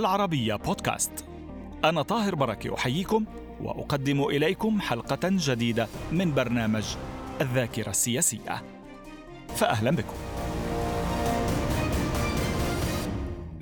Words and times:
العربية 0.00 0.54
بودكاست. 0.54 1.24
أنا 1.84 2.02
طاهر 2.02 2.34
بركة 2.34 2.74
أحييكم 2.74 3.24
وأقدم 3.62 4.22
إليكم 4.22 4.80
حلقة 4.80 5.18
جديدة 5.24 5.88
من 6.12 6.34
برنامج 6.34 6.84
الذاكرة 7.40 7.90
السياسية. 7.90 8.62
فأهلا 9.56 9.90
بكم. 9.90 10.39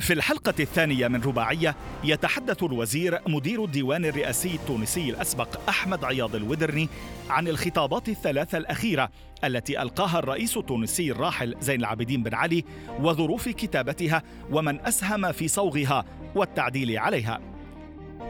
في 0.09 0.15
الحلقة 0.15 0.55
الثانية 0.61 1.09
من 1.09 1.23
رباعية 1.23 1.77
يتحدث 2.05 2.63
الوزير 2.63 3.21
مدير 3.27 3.65
الديوان 3.65 4.05
الرئاسي 4.05 4.55
التونسي 4.55 5.11
الأسبق 5.11 5.69
أحمد 5.69 6.05
عياض 6.05 6.35
الودرني 6.35 6.89
عن 7.31 7.49
الخطابات 7.49 8.09
الثلاثة 8.09 8.59
الأخيرة 8.59 9.11
التي 9.45 9.83
ألقاها 9.83 10.19
الرئيس 10.19 10.57
التونسي 10.57 11.11
الراحل 11.13 11.55
زين 11.61 11.81
العابدين 11.81 12.23
بن 12.23 12.35
علي 12.35 12.65
وظروف 13.01 13.49
كتابتها 13.49 14.23
ومن 14.51 14.81
أسهم 14.81 15.33
في 15.33 15.49
صوغها 15.49 16.05
والتعديل 16.35 16.99
عليها. 16.99 17.41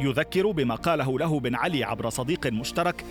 يذكر 0.01 0.51
بما 0.51 0.75
قاله 0.75 1.19
له 1.19 1.41
بن 1.41 1.55
علي 1.55 1.85
عبر 1.85 2.11
صديق 2.11 2.47
مشترك 2.47 3.05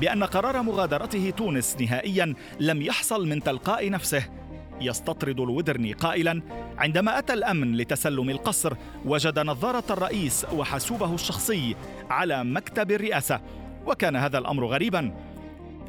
بأن 0.00 0.24
قرار 0.24 0.62
مغادرته 0.62 1.30
تونس 1.30 1.76
نهائيا 1.80 2.34
لم 2.60 2.82
يحصل 2.82 3.28
من 3.28 3.42
تلقاء 3.42 3.90
نفسه 3.90 4.37
يستطرد 4.80 5.40
الودرني 5.40 5.92
قائلا 5.92 6.42
عندما 6.78 7.18
أتى 7.18 7.32
الأمن 7.32 7.76
لتسلم 7.76 8.30
القصر 8.30 8.74
وجد 9.04 9.38
نظارة 9.38 9.84
الرئيس 9.90 10.46
وحاسوبه 10.52 11.14
الشخصي 11.14 11.76
على 12.10 12.44
مكتب 12.44 12.90
الرئاسة 12.90 13.40
وكان 13.86 14.16
هذا 14.16 14.38
الأمر 14.38 14.66
غريبا. 14.66 15.14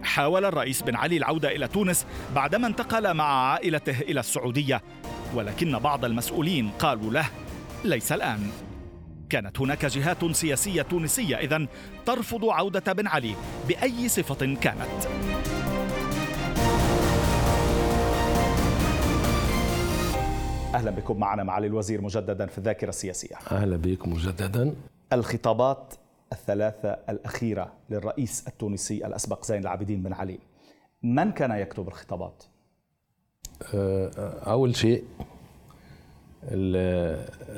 حاول 0.04 0.45
الرئيس 0.45 0.82
بن 0.82 0.95
علي 0.95 1.17
العودة 1.17 1.56
إلى 1.56 1.67
تونس 1.67 2.06
بعدما 2.36 2.67
انتقل 2.67 3.14
مع 3.14 3.52
عائلته 3.52 4.00
إلى 4.00 4.20
السعودية 4.20 4.82
ولكن 5.36 5.80
بعض 5.80 6.06
المسؤولين 6.06 6.70
قالوا 6.70 7.12
له 7.12 7.26
ليس 7.86 8.12
الآن. 8.12 8.52
كانت 9.30 9.60
هناك 9.60 9.86
جهات 9.86 10.26
سياسية 10.32 10.82
تونسية 10.82 11.36
إذن 11.36 11.67
ترفض 12.06 12.45
عودة 12.45 12.94
بن 12.94 13.08
علي 13.08 13.36
بأي 13.67 14.10
صفة 14.10 14.56
كانت. 14.62 15.08
أهلا 20.75 20.92
بكم 20.92 21.20
معنا 21.20 21.44
معالي 21.44 21.67
الوزير 21.67 22.02
مجددا 22.02 22.45
في 22.45 22.58
الذاكرة 22.58 22.89
السياسية. 22.89 23.36
أهلا 23.52 23.78
بكم 23.78 24.14
مجددا. 24.14 24.76
الخطابات 25.14 25.94
الثلاثة 26.34 26.89
الأخيرة 26.89 27.73
للرئيس 27.89 28.48
التونسي 28.48 29.06
الأسبق 29.08 29.45
زين 29.45 29.61
العابدين 29.61 30.03
بن 30.03 30.14
علي. 30.14 30.39
من 31.03 31.31
كان 31.31 31.52
يكتب 31.52 31.88
الخطابات؟ 31.88 32.44
أه، 33.73 34.09
أول 34.39 34.76
شيء 34.76 35.03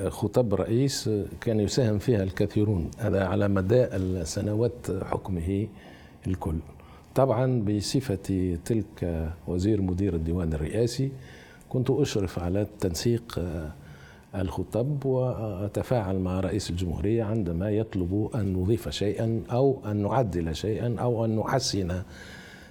خطاب 0.08 0.54
الرئيس 0.54 1.10
كان 1.42 1.60
يساهم 1.60 2.00
فيها 2.00 2.24
الكثيرون 2.24 2.92
هذا 2.98 3.28
على 3.28 3.48
مدى 3.48 3.84
السنوات 3.84 4.92
حكمه 5.04 5.68
الكل. 6.28 6.60
طبعا 7.16 7.62
بصفتي 7.62 8.58
تلك 8.58 9.30
وزير 9.48 9.82
مدير 9.82 10.16
الديوان 10.16 10.54
الرئاسي 10.54 11.12
كنت 11.72 11.90
أشرف 11.90 12.40
على 12.40 12.68
تنسيق 12.80 13.40
آه، 13.40 13.72
الخطب 14.42 15.06
وأتفاعل 15.06 16.20
مع 16.20 16.40
رئيس 16.40 16.70
الجمهورية 16.70 17.24
عندما 17.24 17.70
يطلب 17.70 18.30
أن 18.36 18.54
نضيف 18.54 18.90
شيئا 18.90 19.44
أو 19.52 19.82
أن 19.86 19.98
نعدل 20.04 20.56
شيئا 20.56 20.96
أو 21.00 21.26
أن 21.26 21.36
نحسن 21.36 22.02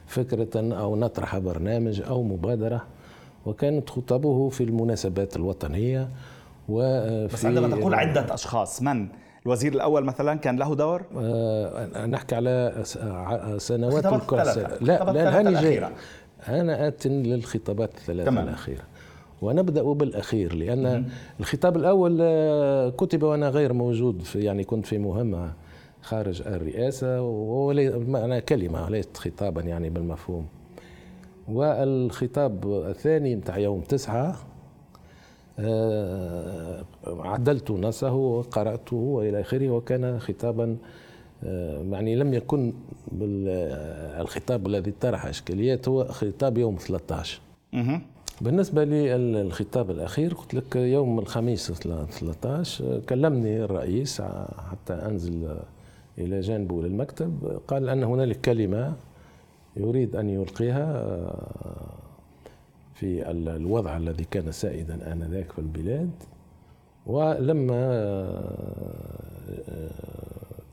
فكرة 0.07 0.75
أو 0.79 0.97
نطرح 0.97 1.39
برنامج 1.39 2.03
أو 2.03 2.23
مبادرة. 2.23 2.83
وكانت 3.47 3.91
خطبه 3.91 4.49
في 4.49 4.65
المناسبات 4.65 5.37
الوطنية 5.37 6.09
وفي 6.69 7.35
بس 7.35 7.45
عندما 7.45 7.77
تقول 7.77 7.95
عدة 7.95 8.35
أشخاص 8.35 8.83
من؟ 8.83 9.09
الوزير 9.47 9.73
الأول 9.73 10.05
مثلا 10.05 10.39
كان 10.39 10.57
له 10.57 10.75
دور؟ 10.75 11.03
آه 11.17 12.07
نحكي 12.07 12.35
على 12.35 12.83
سنوات 13.59 14.07
الكرة 14.07 14.79
لا 14.81 15.13
لا 15.13 15.39
هاني 15.39 15.53
جاي. 15.53 15.91
أنا 16.49 16.89
آت 16.89 17.07
للخطابات 17.07 17.95
الثلاثة 17.95 18.31
تمام. 18.31 18.45
الأخيرة 18.49 18.83
ونبدأ 19.43 19.83
بالأخير 19.83 20.55
لأن 20.55 20.99
مم. 20.99 21.05
الخطاب 21.41 21.77
الأول 21.77 22.19
آه، 22.21 22.91
كتب 22.91 23.23
وأنا 23.23 23.49
غير 23.49 23.73
موجود 23.73 24.23
في 24.23 24.41
يعني 24.41 24.65
كنت 24.65 24.87
في 24.87 24.99
مهمة 24.99 25.53
خارج 26.03 26.43
الرئاسة 26.47 27.23
ومعنى 27.23 28.41
كلمة 28.41 28.91
ليست 28.91 29.17
خطابا 29.17 29.61
يعني 29.61 29.91
بالمفهوم 29.91 30.47
والخطاب 31.49 32.85
الثاني 32.89 33.35
نتاع 33.35 33.59
يوم 33.59 33.81
تسعة 33.81 34.37
آه، 35.59 36.85
عدلت 37.07 37.71
نصه 37.71 38.15
وقرأته 38.15 38.97
وإلى 38.97 39.41
آخره 39.41 39.71
وكان 39.71 40.19
خطابا 40.19 40.77
يعني 41.43 42.17
لم 42.17 42.35
يكن 42.35 42.73
الخطاب 44.21 44.67
الذي 44.67 44.91
طرح 45.01 45.27
إشكاليات 45.27 45.89
هو 45.89 46.05
خطاب 46.05 46.59
يوم 46.59 46.77
13 46.77 47.41
بالنسبة 48.41 48.85
للخطاب 48.85 49.91
الأخير 49.91 50.35
قلت 50.35 50.55
لك 50.55 50.77
يوم 50.77 51.19
الخميس 51.19 51.73
13 51.73 53.01
كلمني 53.09 53.65
الرئيس 53.65 54.23
حتى 54.71 54.93
أنزل 54.93 55.57
إلى 56.19 56.41
جانبه 56.41 56.83
للمكتب 56.83 57.61
قال 57.69 57.89
أن 57.89 58.03
هنالك 58.05 58.41
كلمة 58.41 58.95
يريد 59.77 60.17
أن 60.17 60.29
يلقيها 60.29 60.93
آه، 60.97 61.87
في 62.95 63.31
الوضع 63.31 63.97
الذي 63.97 64.25
كان 64.31 64.53
سائدا 64.53 65.13
آنذاك 65.13 65.53
في 65.53 65.59
البلاد. 65.59 66.11
ولما 67.07 67.75
آه، 69.69 70.20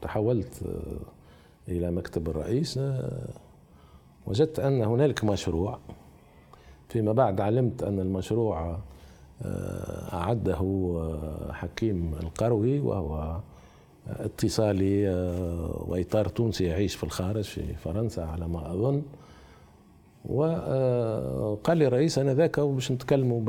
تحولت 0.02 0.64
آه، 0.66 1.72
إلى 1.72 1.92
مكتب 1.92 2.30
الرئيس 2.30 2.78
آه، 2.78 3.30
وجدت 4.28 4.60
أن 4.60 4.82
هنالك 4.82 5.24
مشروع. 5.24 5.80
فيما 6.90 7.12
بعد 7.14 7.42
علمت 7.42 7.84
أن 7.84 8.00
المشروع 8.00 8.78
آه، 9.42 10.14
أعده 10.14 10.60
حكيم 11.52 12.14
القروي 12.24 12.80
وهو 12.80 13.40
اتصالي 14.08 15.10
وإطار 15.88 16.28
تونسي 16.28 16.64
يعيش 16.64 16.96
في 16.96 17.04
الخارج 17.04 17.44
في 17.44 17.74
فرنسا 17.74 18.22
على 18.22 18.48
ما 18.48 18.74
أظن. 18.74 19.02
وقال 20.26 21.78
لي 21.78 21.88
الرئيس 21.88 22.20
أنا 22.20 22.34
ذاك 22.34 22.60
باش 22.60 22.92
نتكلموا 22.92 23.42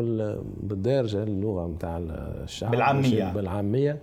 بالدارجة 0.63 1.23
اللغة 1.23 1.67
نتاع 1.67 1.99
الشعب 1.99 2.71
بالعامية. 2.71 3.33
بالعامية. 3.33 3.99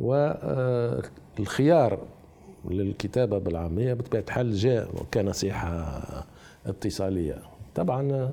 والخيار 0.00 1.98
للكتابة 2.70 3.38
بالعامية 3.38 3.94
بطبيعة 3.94 4.22
الحال 4.28 4.54
جاء 4.54 4.90
كنصيحة 5.14 6.02
اتصالية. 6.66 7.38
طبعا 7.74 8.30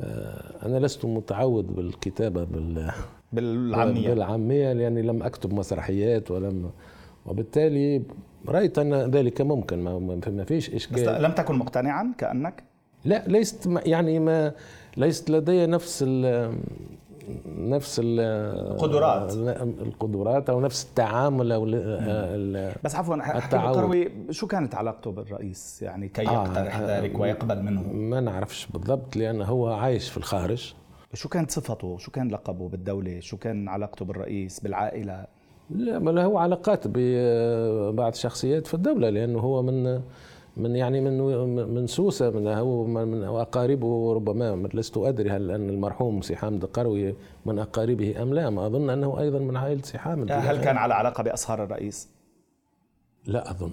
آه، 0.00 0.66
أنا 0.66 0.78
لست 0.78 1.04
متعود 1.04 1.76
بالكتابة 1.76 2.44
بال 2.44 2.90
بالعامية. 3.32 4.08
بالعامية 4.08 4.72
لأني 4.72 5.02
لم 5.02 5.22
أكتب 5.22 5.54
مسرحيات 5.54 6.30
ولم 6.30 6.70
وبالتالي 7.26 8.02
رأيت 8.48 8.78
أن 8.78 8.94
ذلك 8.94 9.40
ممكن. 9.40 9.84
ما 10.26 10.44
فيش 10.44 10.70
إشكال. 10.70 10.96
بس 10.96 11.08
لم 11.08 11.32
تكن 11.32 11.54
مقتنعا 11.54 12.14
كأنك؟ 12.18 12.64
لا 13.04 13.24
ليست 13.26 13.68
يعني 13.86 14.18
ما 14.18 14.52
ليست 14.96 15.30
لدي 15.30 15.66
نفس 15.66 16.04
نفس 17.46 18.00
القدرات. 18.04 19.32
القدرات 19.80 20.50
أو 20.50 20.60
نفس 20.60 20.84
التعامل 20.84 21.52
أو 21.52 21.64
بس 22.84 22.96
عفوا 22.96 23.14
القروي 23.52 24.12
شو 24.30 24.46
كانت 24.46 24.74
علاقته 24.74 25.10
بالرئيس؟ 25.12 25.82
يعني 25.82 26.08
كي 26.08 26.28
آه، 26.28 26.32
يقترح 26.32 26.76
آه 26.76 27.00
ذلك 27.00 27.20
ويقبل 27.20 27.62
منه. 27.62 27.82
ما 27.92 28.20
نعرفش 28.20 28.66
بالضبط 28.66 29.16
لأنه 29.16 29.44
هو 29.44 29.72
عايش 29.72 30.10
في 30.10 30.16
الخارج. 30.16 30.74
شو 31.14 31.28
كانت 31.28 31.50
صفته؟ 31.50 31.98
شو 31.98 32.10
كان 32.10 32.28
لقبه 32.28 32.68
بالدولة؟ 32.68 33.20
شو 33.20 33.36
كان 33.36 33.68
علاقته 33.68 34.04
بالرئيس 34.04 34.60
بالعائلة؟ 34.60 35.26
لا 35.70 35.98
ما 35.98 36.10
له 36.10 36.40
علاقات 36.40 36.84
ببعض 36.86 38.12
الشخصيات 38.12 38.66
في 38.66 38.74
الدولة 38.74 39.10
لأنه 39.10 39.38
هو 39.38 39.62
من 39.62 40.00
من 40.56 40.76
يعني 40.76 41.00
من 41.00 41.18
من 41.74 41.86
سوسة 41.86 42.30
من 42.30 42.46
هو 42.46 42.84
من 42.84 43.24
أقاربه 43.24 44.12
ربما 44.14 44.68
لست 44.74 44.96
أدري 44.96 45.30
هل 45.30 45.50
أن 45.50 45.68
المرحوم 45.68 46.22
سي 46.22 46.36
حامد 46.36 46.64
القروي 46.64 47.14
من 47.46 47.58
أقاربه 47.58 48.22
أم 48.22 48.34
لا. 48.34 48.50
ما 48.50 48.66
أظن 48.66 48.90
أنه 48.90 49.20
أيضا 49.20 49.38
من 49.38 49.56
عائلة 49.56 49.82
سي 49.82 49.98
حامد. 49.98 50.32
هل 50.32 50.56
كان 50.60 50.76
على 50.76 50.94
علاقة 50.94 51.22
باصهار 51.22 51.64
الرئيس؟ 51.64 52.08
لا 53.26 53.50
أظن. 53.50 53.70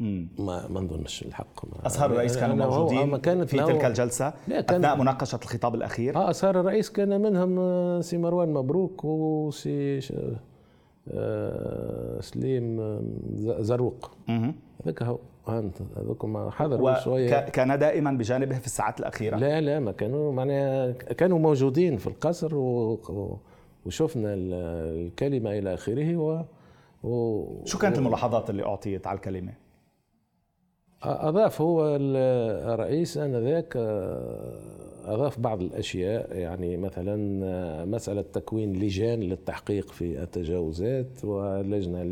مم. 0.00 0.28
ما 0.38 0.68
ما 0.68 0.80
نظنش 0.80 1.22
الحق. 1.22 1.86
اصهار 1.86 2.10
الرئيس 2.10 2.36
كانوا 2.38 2.56
موجودين 2.56 3.16
كانت 3.16 3.48
في 3.50 3.56
تلك 3.56 3.84
الجلسة 3.84 4.32
أثناء 4.50 4.96
مناقشة 4.96 5.38
الخطاب 5.42 5.74
الأخير؟ 5.74 6.16
آه 6.16 6.30
اصهار 6.30 6.60
الرئيس 6.60 6.90
كان 6.90 7.20
منهم 7.20 7.58
آه، 7.58 8.00
سي 8.00 8.16
مروان 8.18 8.52
مبروك 8.52 9.04
وسي 9.04 10.00
آه 11.10 12.20
سليم 12.20 12.80
زروق. 13.60 14.10
هذاك 14.84 15.02
هو. 15.02 15.18
انت 15.48 15.76
هذوك 15.96 16.26
حضروا 16.50 16.98
شوية 16.98 17.40
كان 17.40 17.78
دائما 17.78 18.10
بجانبه 18.10 18.58
في 18.58 18.66
الساعات 18.66 19.00
الأخيرة 19.00 19.36
لا 19.36 19.60
لا 19.60 19.80
ما 19.80 19.92
كانوا 19.92 20.32
معناها 20.32 20.92
كانوا 20.92 21.38
موجودين 21.38 21.96
في 21.96 22.06
القصر 22.06 22.54
و... 22.54 23.38
وشفنا 23.86 24.34
الكلمة 24.34 25.58
إلى 25.58 25.74
آخره 25.74 26.16
و 26.16 26.42
و 27.02 27.44
شو 27.64 27.78
كانت 27.78 27.98
الملاحظات 27.98 28.50
اللي 28.50 28.64
أعطيت 28.64 29.06
على 29.06 29.16
الكلمة؟ 29.16 29.52
أضاف 31.02 31.60
هو 31.60 31.96
الرئيس 31.96 33.18
آنذاك 33.18 33.76
أضاف 35.04 35.40
بعض 35.40 35.62
الأشياء 35.62 36.36
يعني 36.36 36.76
مثلا 36.76 37.16
مسألة 37.84 38.22
تكوين 38.32 38.72
لجان 38.72 39.20
للتحقيق 39.20 39.92
في 39.92 40.22
التجاوزات 40.22 41.24
ولجنة 41.24 42.02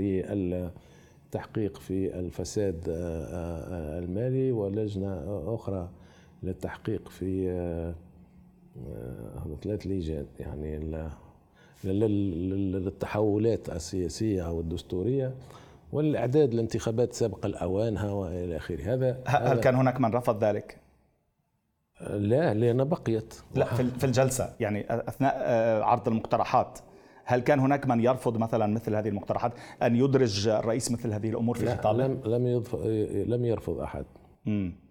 للتحقيق 1.35 1.77
في 1.77 2.19
الفساد 2.19 2.85
المالي 3.99 4.53
ولجنة 4.53 5.43
أخرى 5.55 5.89
للتحقيق 6.43 7.09
في 7.09 7.51
ثلاث 9.63 9.87
لجان 9.87 10.27
يعني 10.41 10.79
للتحولات 11.85 13.69
السياسية 13.69 14.47
أو 14.47 14.61
الدستورية 14.61 15.35
والإعداد 15.93 16.55
لانتخابات 16.55 17.13
سابق 17.13 17.47
الأوانها 17.47 18.11
وإلى 18.11 18.57
آخره. 18.57 18.95
هذا 18.95 19.23
هل 19.27 19.61
كان 19.61 19.75
هناك 19.75 20.01
من 20.01 20.13
رفض 20.13 20.45
ذلك؟ 20.45 20.79
لا 22.11 22.55
لأن 22.55 22.85
بقيت. 22.85 23.35
لا 23.55 23.65
في 23.75 24.05
الجلسة 24.05 24.55
يعني 24.61 24.87
أثناء 24.91 25.35
آه، 25.37 25.83
عرض 25.83 26.09
المقترحات. 26.09 26.79
هل 27.25 27.41
كان 27.41 27.61
هناك 27.61 27.87
من 27.87 28.01
يرفض 28.01 28.37
مثلا 28.37 28.67
مثل 28.67 28.95
هذه 28.95 29.09
المقترحات 29.09 29.53
أن 29.83 29.97
يدرج 29.97 30.49
الرئيس 30.49 30.93
مثل 30.93 31.13
هذه 31.13 31.31
الأمور 31.31 31.57
في 31.59 31.75
خطابه؟ 31.77 32.07
لم 32.07 32.21
لم 32.25 32.63
لم 33.27 33.45
يرفض 33.45 33.79
أحد. 33.79 34.05
امم 34.47 34.85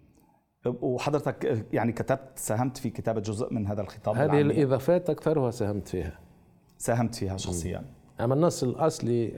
وحضرتك 0.66 1.66
يعني 1.72 1.92
كتبت 1.92 2.30
ساهمت 2.34 2.76
في 2.76 2.90
كتابة 2.90 3.20
جزء 3.20 3.54
من 3.54 3.66
هذا 3.66 3.82
الخطاب 3.82 4.16
هذه 4.16 4.24
العامية. 4.24 4.42
الإضافات 4.42 5.10
أكثرها 5.10 5.50
ساهمت 5.50 5.88
فيها. 5.88 6.18
ساهمت 6.78 7.14
فيها 7.14 7.36
شخصيا. 7.36 7.84
أما 8.20 8.34
النص 8.34 8.62
الأصلي 8.62 9.32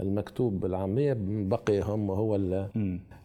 المكتوب 0.00 0.60
بالعامية 0.60 1.16
بقي 1.20 1.80
هم 1.80 2.10
هو 2.10 2.36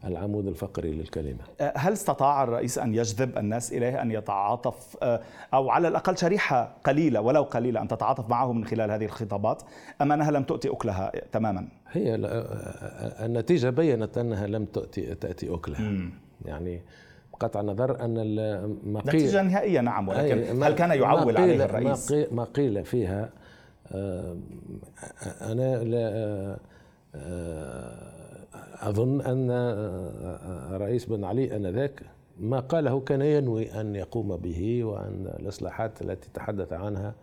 العمود 0.05 0.47
الفقري 0.47 0.91
للكلمة. 0.91 1.39
أه، 1.61 1.73
هل 1.75 1.93
استطاع 1.93 2.43
الرئيس 2.43 2.77
أن 2.77 2.95
يجذب 2.95 3.37
الناس 3.37 3.73
إليه 3.73 4.01
أن 4.01 4.11
يتعاطف 4.11 4.97
أه، 5.03 5.21
أو 5.53 5.69
على 5.69 5.87
الأقل 5.87 6.17
شريحة 6.17 6.77
قليلة 6.83 7.21
ولو 7.21 7.43
قليلة 7.43 7.81
أن 7.81 7.87
تتعاطف 7.87 8.29
معه 8.29 8.53
من 8.53 8.65
خلال 8.65 8.91
هذه 8.91 9.05
الخطابات 9.05 9.63
أم 10.01 10.11
أنها 10.11 10.31
لم 10.31 10.43
تؤتي 10.43 10.69
أكلها 10.69 11.11
تماما؟ 11.31 11.67
هي 11.91 12.15
النتيجة 13.25 13.69
بينت 13.69 14.17
أنها 14.17 14.47
لم 14.47 14.65
تؤتي 14.65 15.15
تأتي 15.15 15.53
أكلها. 15.53 15.81
مم. 15.81 16.11
يعني 16.45 16.81
بقطع 17.33 17.59
النظر 17.59 18.05
أن 18.05 18.15
ما 18.83 18.99
قيل 18.99 19.21
نتيجه 19.21 19.41
نهائية 19.41 19.81
نعم 19.81 20.07
ولكن 20.07 20.63
هل 20.63 20.73
كان 20.73 20.91
يعول 20.91 21.37
عليه 21.37 21.65
الرئيس؟ 21.65 22.11
ما 22.31 22.43
قيل 22.43 22.85
فيها 22.85 23.29
أنا 25.41 25.83
لا 25.83 26.57
آه، 27.15 28.11
أظن 28.89 29.21
أن 29.21 29.47
الرئيس 30.75 31.05
بن 31.05 31.23
علي 31.23 31.55
آنذاك 31.55 32.01
ما 32.39 32.59
قاله 32.59 32.99
كان 32.99 33.21
ينوي 33.21 33.81
أن 33.81 33.95
يقوم 33.95 34.37
به 34.37 34.83
وأن 34.83 35.33
الإصلاحات 35.39 36.01
التي 36.01 36.29
تحدث 36.33 36.73
عنها 36.73 37.15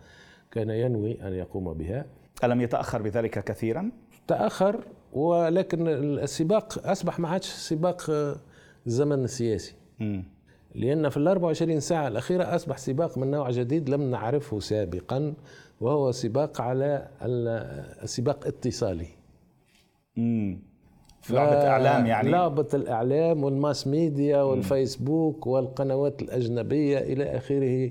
كان 0.51 0.71
ينوي 0.71 1.23
أن 1.29 1.33
يقوم 1.35 1.73
بها 1.75 2.07
ألم 2.45 2.61
يتأخر 2.61 3.03
بذلك 3.03 3.45
كثيرا؟ 3.45 3.91
تأخر 4.27 4.85
ولكن 5.13 5.89
السباق 5.89 6.89
أصبح 6.89 7.19
ما 7.21 7.29
عادش 7.29 7.47
سباق 7.47 8.11
الزمن 8.87 9.25
السياسي 9.25 9.75
م. 10.01 10.23
لأن 10.75 11.09
في 11.09 11.17
ال 11.17 11.29
24 11.29 11.81
ساعة 11.81 12.09
الأخيرة 12.09 12.55
أصبح 12.55 12.79
سباق 12.79 13.19
من 13.19 13.31
نوع 13.31 13.51
جديد 13.51 13.89
لم 13.89 14.11
نعرفه 14.11 14.61
سابقا 14.61 15.35
وهو 15.81 16.13
سباق 16.13 16.61
على 16.61 17.09
السباق 18.03 18.47
اتصالي. 18.47 19.07
امم 20.19 20.59
لعبة 21.31 21.69
إعلام 21.69 22.07
يعني. 22.07 22.31
لعبة 22.31 22.67
الإعلام 22.75 23.45
والماس 23.45 23.87
ميديا 23.87 24.43
والفيسبوك 24.43 25.47
والقنوات 25.47 26.23
الأجنبية 26.23 26.99
إلى 26.99 27.37
آخره. 27.37 27.91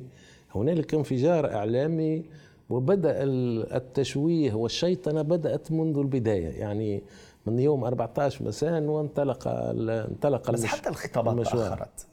هنالك 0.56 0.94
انفجار 0.94 1.54
إعلامي 1.54 2.26
وبدأ 2.70 3.14
التشويه 3.24 4.54
والشيطنة 4.54 5.22
بدأت 5.22 5.72
منذ 5.72 5.98
البداية 5.98 6.48
يعني 6.60 7.04
من 7.46 7.60
يوم 7.60 7.84
14 7.84 8.46
مساء 8.46 8.82
وانطلق 8.84 9.48
انطلق 9.48 10.52
بس 10.52 10.66
حتى 10.66 10.90
الخطابات 10.90 11.48
تأخرت. 11.48 12.08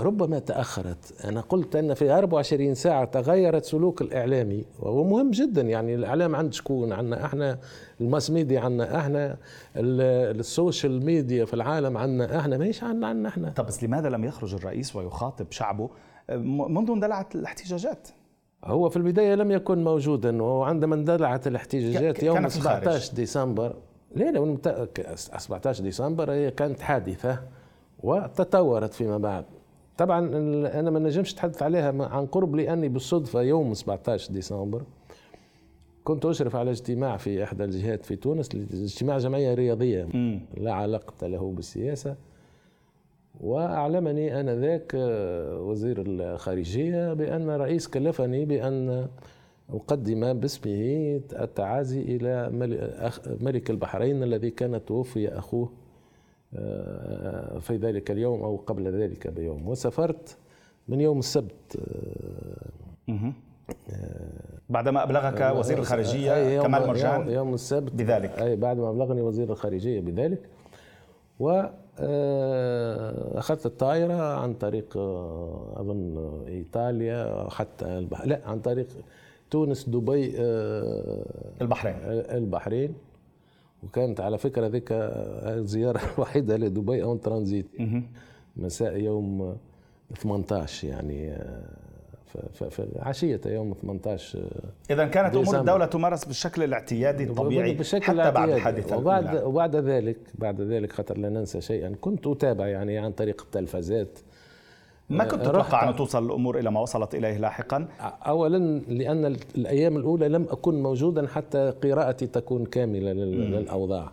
ربما 0.00 0.38
تأخرت. 0.38 1.24
أنا 1.24 1.40
قلت 1.40 1.76
أن 1.76 1.94
في 1.94 2.10
24 2.10 2.74
ساعة 2.74 3.04
تغيرت 3.04 3.64
سلوك 3.64 4.02
الإعلامي 4.02 4.64
وهو 4.78 5.04
مهم 5.04 5.30
جدا. 5.30 5.62
يعني 5.62 5.94
الإعلام 5.94 6.36
عند 6.36 6.52
شكون؟ 6.52 6.92
عندنا 6.92 7.24
إحنا 7.24 7.58
ال 8.00 8.06
mass 8.06 8.30
media 8.30 8.60
عندنا 8.60 8.98
إحنا 8.98 9.36
ال 9.76 9.94
social 9.94 11.04
media 11.04 11.44
في 11.44 11.54
العالم 11.54 11.96
عندنا 11.96 12.38
إحنا. 12.38 12.58
ماهيش 12.58 12.82
عندنا 12.82 13.06
عندنا 13.06 13.28
إحنا. 13.28 13.50
طب 13.50 13.66
بس 13.66 13.84
لماذا 13.84 14.08
لم 14.08 14.24
يخرج 14.24 14.54
الرئيس 14.54 14.96
ويخاطب 14.96 15.46
شعبه؟ 15.52 15.90
منذ 16.68 16.90
اندلعت 16.90 17.34
الاحتجاجات. 17.34 18.08
هو 18.64 18.88
في 18.88 18.96
البداية 18.96 19.34
لم 19.34 19.50
يكن 19.50 19.84
موجودا 19.84 20.42
وعندما 20.42 20.94
اندلعت 20.94 21.46
الاحتجاجات 21.46 22.22
يوم 22.22 22.48
17 22.48 23.14
ديسمبر 23.14 23.76
لا 24.14 24.30
لا 24.30 24.56
17 25.14 25.82
ديسمبر 25.82 26.32
هي 26.32 26.50
كانت 26.50 26.80
حادثة 26.80 27.40
وتطورت 28.02 28.94
فيما 28.94 29.18
بعد. 29.18 29.44
طبعا 29.98 30.18
أنا 30.80 30.90
ما 30.90 30.98
نجمش 30.98 31.32
اتحدث 31.32 31.62
عليها 31.62 32.04
عن 32.04 32.26
قرب 32.26 32.56
لأني 32.56 32.88
بالصدفة 32.88 33.42
يوم 33.42 33.74
17 33.74 34.32
ديسمبر 34.32 34.82
كنت 36.04 36.24
أشرف 36.26 36.56
على 36.56 36.70
اجتماع 36.70 37.16
في 37.16 37.44
إحدى 37.44 37.64
الجهات 37.64 38.04
في 38.04 38.16
تونس 38.16 38.48
اجتماع 38.54 39.18
جمعية 39.18 39.54
رياضية 39.54 40.04
لا 40.56 40.72
علاقة 40.72 41.26
له 41.26 41.52
بالسياسة. 41.52 42.16
وأعلمني 43.40 44.40
آنذاك 44.40 44.92
آه، 44.94 45.60
وزير 45.60 46.02
الخارجية 46.06 47.12
بأن 47.12 47.50
الرئيس 47.50 47.88
كلفني 47.88 48.44
بأن 48.44 49.08
أقدم 49.70 50.32
باسمه 50.32 51.20
التعازي 51.40 52.02
إلى 52.02 52.50
ملك 53.40 53.70
البحرين 53.70 54.22
الذي 54.22 54.50
كان 54.50 54.84
توفي 54.84 55.28
أخوه 55.38 55.64
آه، 55.64 55.85
في 57.60 57.78
ذلك 57.80 58.10
اليوم 58.10 58.42
أو 58.42 58.56
قبل 58.56 59.02
ذلك 59.02 59.28
بيوم. 59.28 59.68
وسافرت 59.68 60.36
من 60.88 61.00
يوم 61.00 61.18
السبت 61.18 61.78
آه، 63.08 64.30
بعدما 64.70 65.02
أبلغك 65.02 65.42
آه، 65.42 65.58
وزير 65.58 65.78
الخارجية 65.78 66.62
كمال 66.62 66.86
مرجان 66.86 67.28
يوم 67.28 67.54
السبت 67.54 67.92
بذلك. 67.92 68.42
أي 68.42 68.56
بعد 68.56 68.76
ما 68.76 68.90
أبلغني 68.90 69.20
وزير 69.20 69.50
الخارجية 69.50 70.00
بذلك. 70.00 70.48
و 71.40 71.62
أخذت 73.38 73.66
الطائرة 73.66 74.38
عن 74.40 74.54
طريق 74.54 74.96
أظن 75.76 76.44
إيطاليا 76.48 77.46
حتى 77.50 77.84
البح... 77.84 78.24
لا 78.24 78.40
عن 78.46 78.60
طريق 78.60 78.86
تونس 79.50 79.88
دبي 79.88 80.34
البحرين. 81.60 81.94
البحرين. 82.30 82.94
وكانت 83.82 84.20
على 84.20 84.38
فكرة 84.38 84.66
ذيك 84.66 84.88
الزياره 84.92 86.00
الوحيده 86.14 86.56
لدبي 86.66 87.02
أون 87.02 87.20
ترانزيت. 87.20 87.66
مساء 88.56 88.96
يوم 88.96 89.56
18 90.14 90.88
يعني 90.88 91.38
في 92.52 92.86
عشية 92.98 93.40
يوم 93.46 93.74
18 93.82 94.38
إذا 94.90 95.06
كانت 95.06 95.36
ديسمبر. 95.36 95.48
أمور 95.48 95.60
الدولة 95.60 95.86
تمارس 95.86 96.24
بالشكل 96.24 96.62
الاعتيادي 96.62 97.24
الطبيعي 97.24 97.74
بشكل 97.74 98.02
حتى 98.02 98.12
الاعتيادي. 98.12 98.46
بعد 98.46 98.50
الحادثة 98.50 98.96
وبعد, 98.96 99.42
وبعد 99.42 99.76
ذلك 99.76 100.16
بعد 100.34 100.60
ذلك 100.60 100.92
خطر 100.92 101.18
لا 101.18 101.28
ننسى 101.28 101.60
شيئا. 101.60 101.94
كنت 102.00 102.26
أتابع 102.26 102.66
يعني 102.66 102.98
عن 102.98 103.12
طريق 103.12 103.42
التلفزات. 103.42 104.18
ما 105.10 105.24
كنت 105.24 105.42
تتوقع 105.42 105.88
أن 105.88 105.96
توصل 105.96 106.26
الأمور 106.26 106.58
إلى 106.58 106.70
ما 106.70 106.80
وصلت 106.80 107.14
إليه 107.14 107.36
لاحقا؟ 107.38 107.88
أولا 108.26 108.80
لأن 108.88 109.36
الأيام 109.56 109.96
الأولى 109.96 110.28
لم 110.28 110.46
أكن 110.50 110.82
موجودا 110.82 111.26
حتى 111.26 111.70
قراءتي 111.70 112.26
تكون 112.26 112.64
كاملة 112.64 113.12
للأوضاع. 113.12 114.12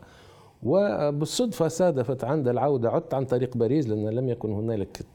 وبالصدفة 0.63 1.67
صادفت 1.67 2.23
عند 2.23 2.47
العودة 2.47 2.89
عدت 2.89 3.13
عن 3.13 3.25
طريق 3.25 3.57
باريس 3.57 3.87
لأن 3.87 4.09
لم 4.09 4.29
يكن 4.29 4.51
هنالك 4.51 5.05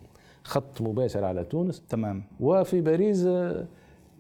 خط 0.44 0.80
مباشر 0.80 1.25
على 1.25 1.44
تونس. 1.44 1.82
تمام. 1.88 2.23
وفي 2.40 2.80
باريس 2.80 3.28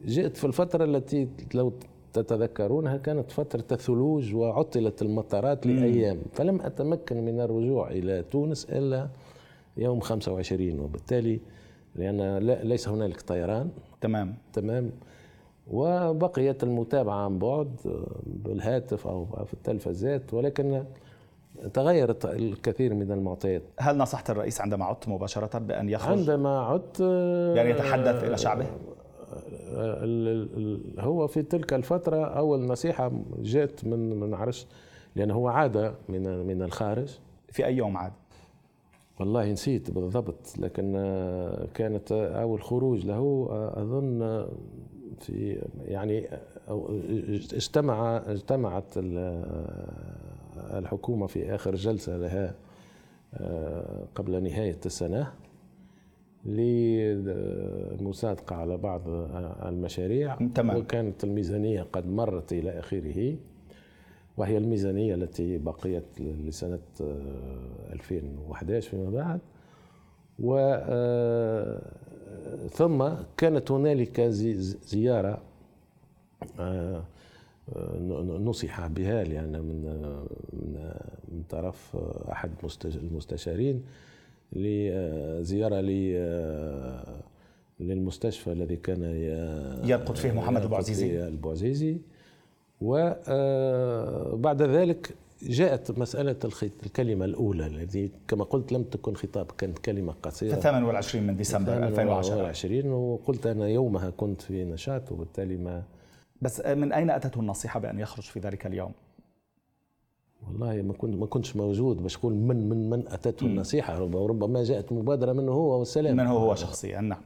جئت 0.06 0.36
في 0.36 0.44
الفترة 0.44 0.84
التي 0.84 1.28
لو 1.54 1.72
تتذكرونها 2.12 2.96
كانت 2.96 3.30
فترة 3.30 3.64
الثلوج 3.72 4.34
وعطلت 4.34 5.02
المطارات 5.02 5.66
لأيام. 5.66 6.18
فلم 6.32 6.60
أتمكن 6.60 7.24
من 7.24 7.40
الرجوع 7.40 7.90
إلى 7.90 8.24
تونس 8.30 8.64
إلا 8.70 9.08
يوم 9.78 10.00
25 10.00 10.80
وبالتالي 10.80 11.40
لأن 11.94 12.38
ليس 12.62 12.88
هنالك 12.88 13.20
طيران 13.20 13.70
تمام 14.00 14.34
تمام 14.52 14.90
وبقيت 15.70 16.62
المتابعة 16.62 17.24
عن 17.24 17.38
بعد 17.38 17.76
بالهاتف 18.26 19.06
أو 19.06 19.44
في 19.44 19.54
التلفزات 19.54 20.34
ولكن 20.34 20.84
تغيرت 21.74 22.24
الكثير 22.24 22.94
من 22.94 23.12
المعطيات 23.12 23.62
هل 23.78 23.96
نصحت 23.96 24.30
الرئيس 24.30 24.60
عندما 24.60 24.84
عدت 24.84 25.08
مباشرة 25.08 25.58
بأن 25.58 25.88
يخرج؟ 25.88 26.18
عندما 26.18 26.60
عدت 26.60 27.00
يعني 27.56 27.70
يتحدث 27.70 28.24
إلى 28.24 28.38
شعبه؟ 28.38 28.66
هو 30.98 31.26
في 31.26 31.42
تلك 31.42 31.74
الفترة 31.74 32.24
أول 32.24 32.60
نصيحة 32.66 33.12
جاءت 33.38 33.84
من 33.84 34.20
من 34.20 34.34
عرش 34.34 34.66
لأنه 35.16 35.34
هو 35.34 35.48
عاد 35.48 35.94
من 36.08 36.46
من 36.46 36.62
الخارج 36.62 37.18
في 37.48 37.66
أي 37.66 37.76
يوم 37.76 37.96
عاد؟ 37.96 38.12
والله 39.20 39.52
نسيت 39.52 39.90
بالضبط 39.90 40.58
لكن 40.58 40.92
كانت 41.74 42.12
أول 42.12 42.62
خروج 42.62 43.06
له 43.06 43.48
أظن 43.74 44.46
في 45.20 45.62
يعني 45.84 46.28
اجتمع 47.52 48.22
اجتمعت 48.26 48.94
الحكومة 50.56 51.26
في 51.26 51.54
آخر 51.54 51.74
جلسة 51.74 52.16
لها 52.16 52.54
قبل 54.14 54.42
نهاية 54.42 54.80
السنة 54.86 55.32
للمصادقة 57.18 58.56
على 58.56 58.76
بعض 58.76 59.02
المشاريع 59.66 60.36
تمام. 60.54 60.76
وكانت 60.76 61.24
الميزانية 61.24 61.82
قد 61.82 62.06
مرت 62.08 62.52
إلى 62.52 62.78
آخره 62.78 63.36
وهي 64.38 64.58
الميزانية 64.58 65.14
التي 65.14 65.58
بقيت 65.58 66.20
لسنة 66.20 66.78
2011 67.92 68.90
فيما 68.90 69.10
بعد. 69.10 69.40
و 70.38 70.56
آه، 70.58 71.82
ثم 72.70 73.08
كانت 73.36 73.70
هنالك 73.70 74.20
زيارة 74.20 75.42
آه، 76.60 77.04
نصح 78.40 78.86
بها 78.86 79.24
لأن 79.24 79.60
من 79.60 79.82
من 81.28 81.42
طرف 81.48 81.96
أحد 82.32 82.50
المستشارين 82.84 83.82
لزيارة 84.52 85.80
للمستشفى 87.80 88.52
الذي 88.52 88.76
كان 88.76 89.02
يرقد 89.84 90.16
فيه 90.16 90.32
محمد 90.32 90.62
البوعزيزي 90.62 91.28
البوعزيزي 91.28 91.98
وبعد 92.80 94.62
ذلك 94.62 95.14
جاءت 95.42 95.98
مسألة 95.98 96.36
الكلمة 96.86 97.24
الأولى 97.24 97.66
التي 97.66 98.10
كما 98.28 98.44
قلت 98.44 98.72
لم 98.72 98.82
تكن 98.82 99.14
خطاب 99.14 99.46
كانت 99.58 99.78
كلمة 99.78 100.14
قصيرة. 100.22 100.54
في 100.54 100.60
28 100.60 101.26
من 101.26 101.36
ديسمبر 101.36 101.72
2010 101.72 102.34
2020 102.34 102.92
وقلت 102.92 103.46
أنا 103.46 103.68
يومها 103.68 104.10
كنت 104.10 104.42
في 104.42 104.64
نشاط 104.64 105.12
وبالتالي 105.12 105.56
ما 105.56 105.82
بس 106.42 106.60
من 106.60 106.92
أين 106.92 107.10
أتته 107.10 107.40
النصيحة 107.40 107.80
بأن 107.80 108.00
يخرج 108.00 108.24
في 108.24 108.40
ذلك 108.40 108.66
اليوم؟ 108.66 108.92
والله 110.46 110.82
ما 110.82 110.92
كنت 110.92 111.14
ما 111.16 111.26
كنتش 111.26 111.56
موجود 111.56 112.02
باش 112.02 112.16
أقول 112.16 112.32
من 112.32 112.68
من 112.68 112.90
من 112.90 113.08
أتته 113.08 113.46
النصيحة؟ 113.46 114.02
وربما 114.02 114.64
جاءت 114.64 114.92
مبادرة 114.92 115.32
منه 115.32 115.52
هو 115.52 115.78
والسلام. 115.78 116.16
منه 116.16 116.32
هو 116.32 116.54
شخصيا 116.54 117.00
نعم. 117.00 117.20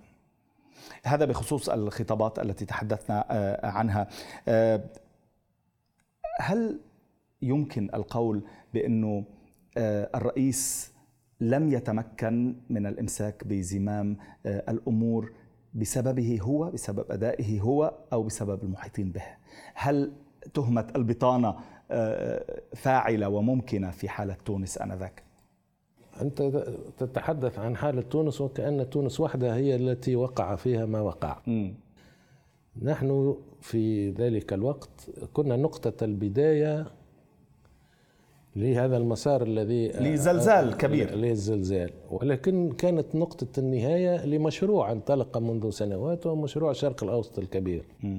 هذا 1.04 1.25
بخصوص 1.25 1.68
الخطابات 1.68 2.38
التي 2.38 2.64
تحدثنا 2.64 3.25
آه، 3.30 3.66
عنها. 3.66 4.09
آه، 4.49 4.80
هل 6.41 6.81
يمكن 7.43 7.91
القول 7.95 8.45
بأنه 8.75 9.25
آه، 9.77 10.11
الرئيس 10.15 10.93
لم 11.41 11.73
يتمكن 11.73 12.57
من 12.71 12.87
الإمساك 12.87 13.47
بزمام 13.47 14.17
الأمور 14.47 15.33
بسببه 15.75 16.39
هو 16.43 16.71
بسبب 16.71 17.05
أدائه 17.11 17.61
هو 17.61 17.95
أو 18.12 18.23
بسبب 18.23 18.62
المحيطين 18.65 19.12
به؟ 19.12 19.23
هل 19.75 20.12
تهمة 20.55 20.93
البطانة 20.97 21.57
فاعلة 22.77 23.29
وممكنة 23.29 23.91
في 23.91 24.09
حالة 24.09 24.37
تونس 24.45 24.79
آنذاك؟ 24.79 25.23
أنت 26.21 26.43
تتحدث 26.99 27.59
عن 27.59 27.77
حالة 27.77 28.03
تونس 28.03 28.41
وكأن 28.41 28.91
تونس 28.91 29.21
وحدها 29.21 29.55
هي 29.57 29.77
التي 29.77 30.17
وقع 30.17 30.57
فيها 30.57 30.87
ما 30.87 31.01
وقع. 31.01 31.41
م. 31.47 31.73
نحن 32.83 33.37
في 33.61 34.11
ذلك 34.11 34.52
الوقت 34.52 35.11
كنا 35.33 35.57
نقطة 35.57 36.05
البداية 36.05 36.87
لهذا 38.57 38.97
المسار 38.97 39.43
الذي 39.43 39.88
لزلزال 39.88 40.76
كبير. 40.76 41.14
للزلزال 41.14 41.91
ولكن 42.11 42.73
كانت 42.73 43.14
نقطة 43.14 43.61
النهاية 43.61 44.26
لمشروع 44.26 44.93
انطلق 44.93 45.38
منذ 45.38 45.71
سنوات 45.71 46.26
ومشروع 46.26 46.71
الشرق 46.71 47.05
الأوسط 47.05 47.38
الكبير. 47.38 47.85
م. 48.02 48.19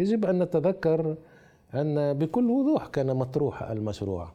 يجب 0.00 0.24
أن 0.24 0.38
نتذكر 0.42 1.16
أن 1.74 2.14
بكل 2.18 2.50
وضوح 2.50 2.86
كان 2.86 3.16
مطروح 3.16 3.62
المشروع 3.62 4.32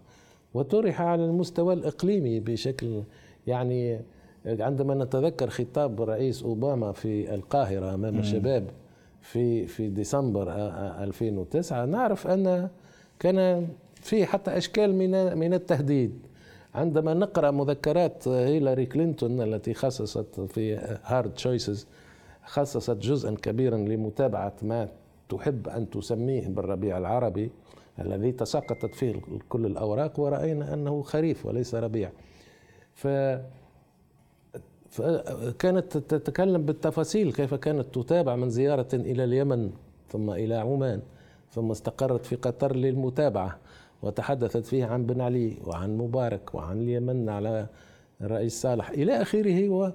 وطرح 0.53 1.01
على 1.01 1.25
المستوى 1.25 1.74
الإقليمي 1.74 2.39
بشكل 2.39 3.03
يعني 3.48 4.00
عندما 4.45 4.95
نتذكر 4.95 5.50
خطاب 5.50 6.01
رئيس 6.01 6.43
أوباما 6.43 6.91
في 6.91 7.34
القاهرة 7.36 7.93
أمام 7.93 8.19
الشباب 8.19 8.67
في 9.25 9.67
في 9.67 9.88
ديسمبر 9.89 10.51
2009 11.03 11.86
نعرف 11.86 12.27
أن 12.27 12.70
كان 13.20 13.67
في 13.96 14.25
حتى 14.25 14.58
أشكال 14.58 14.96
من 14.96 15.38
من 15.38 15.53
التهديد. 15.53 16.20
عندما 16.75 17.13
نقرأ 17.13 17.51
مذكرات 17.51 18.27
هيلاري 18.27 18.86
كلينتون 18.86 19.41
التي 19.41 19.74
خصصت 19.74 20.41
في 20.41 20.75
Hard 21.03 21.34
Choices 21.34 21.88
خصصت 22.46 22.98
جزءا 22.98 23.36
كبيرا 23.41 23.77
لمتابعة 23.77 24.53
ما 24.62 24.89
تحب 25.29 25.67
أن 25.67 25.89
تسميه 25.89 26.48
بالربيع 26.48 26.98
العربي 26.98 27.51
الذي 28.00 28.32
تساقطت 28.32 28.96
فيه 28.96 29.15
كل 29.50 29.65
الأوراق 29.65 30.20
ورأينا 30.20 30.74
أنه 30.74 31.01
خريف 31.01 31.46
وليس 31.46 31.75
ربيع. 31.75 32.12
ف 32.94 33.08
فكانت 34.95 35.97
تتكلم 35.97 36.65
بالتفاصيل 36.65 37.33
كيف 37.33 37.53
كانت 37.53 37.95
تتابع 37.99 38.35
من 38.35 38.49
زيارة 38.49 38.87
إلى 38.93 39.23
اليمن 39.23 39.71
ثم 40.09 40.29
إلى 40.29 40.55
عمان 40.55 41.01
ثم 41.51 41.71
استقرت 41.71 42.25
في 42.25 42.35
قطر 42.35 42.75
للمتابعة 42.75 43.57
وتحدثت 44.01 44.65
فيه 44.65 44.85
عن 44.85 45.05
بن 45.05 45.21
علي 45.21 45.57
وعن 45.65 45.97
مبارك 45.97 46.55
وعن 46.55 46.77
اليمن 46.81 47.29
على 47.29 47.67
الرئيس 48.21 48.61
صالح 48.61 48.89
إلى 48.89 49.21
آخره 49.21 49.93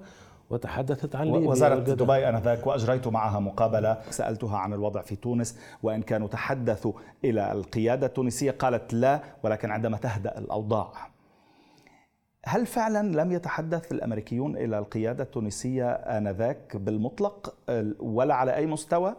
وتحدثت 0.51 1.17
عن 1.17 1.27
ليبيا 1.33 1.49
وزارة 1.49 1.79
دبي 1.79 2.29
آنذاك 2.29 2.67
وأجريت 2.67 3.09
معها 3.09 3.41
مقابلة 3.41 3.99
سألتها 4.11 4.57
عن 4.59 4.73
الوضع 4.73 5.03
في 5.03 5.17
تونس 5.17 5.59
وإن 5.83 6.03
كانوا 6.03 6.29
تحدثوا 6.29 6.93
إلى 7.25 7.53
القيادة 7.53 8.07
التونسية 8.07 8.51
قالت 8.51 8.95
لا 8.95 9.21
ولكن 9.43 9.71
عندما 9.71 9.97
تهدأ 9.97 10.39
الأوضاع. 10.39 11.10
هل 12.45 12.67
فعلا 12.67 13.23
لم 13.23 13.33
يتحدث 13.33 13.93
الأمريكيون 13.93 14.57
إلى 14.57 14.79
القيادة 14.79 15.25
التونسية 15.25 15.91
آنذاك 15.91 16.77
بالمطلق 16.77 17.55
ولا 18.01 18.35
على 18.35 18.57
أي 18.57 18.67
مستوى؟ 18.67 19.17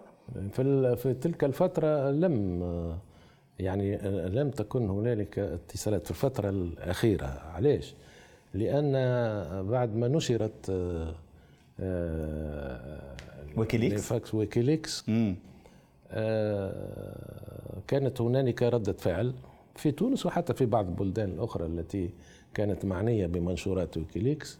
في 0.52 0.96
في 0.96 1.14
تلك 1.14 1.44
الفترة 1.44 2.12
لم 2.12 2.64
يعني 3.60 3.98
لم 4.28 4.50
تكن 4.50 4.90
هنالك 4.90 5.40
اتصالات 5.40 6.06
في 6.06 6.12
الفترة 6.12 6.50
الأخيرة 6.50 7.42
علاش؟ 7.56 7.96
لأن 8.54 8.92
بعد 9.70 9.96
ما 9.96 10.08
نشرت 10.08 10.70
آه، 10.70 11.16
آه، 11.80 13.16
ويكيليكس 13.58 14.34
ويكيليكس 14.34 15.06
آه، 16.12 16.72
كانت 17.88 18.22
هنالك 18.22 18.64
ردة 18.64 18.94
فعل 18.94 19.34
في 19.76 19.92
تونس 19.92 20.26
وحتى 20.26 20.54
في 20.54 20.66
بعض 20.66 20.88
البلدان 20.88 21.30
الأخرى 21.30 21.66
التي 21.66 22.10
كانت 22.54 22.86
معنية 22.86 23.28
بمنشورات 23.28 23.98
ويكيليكس 23.98 24.60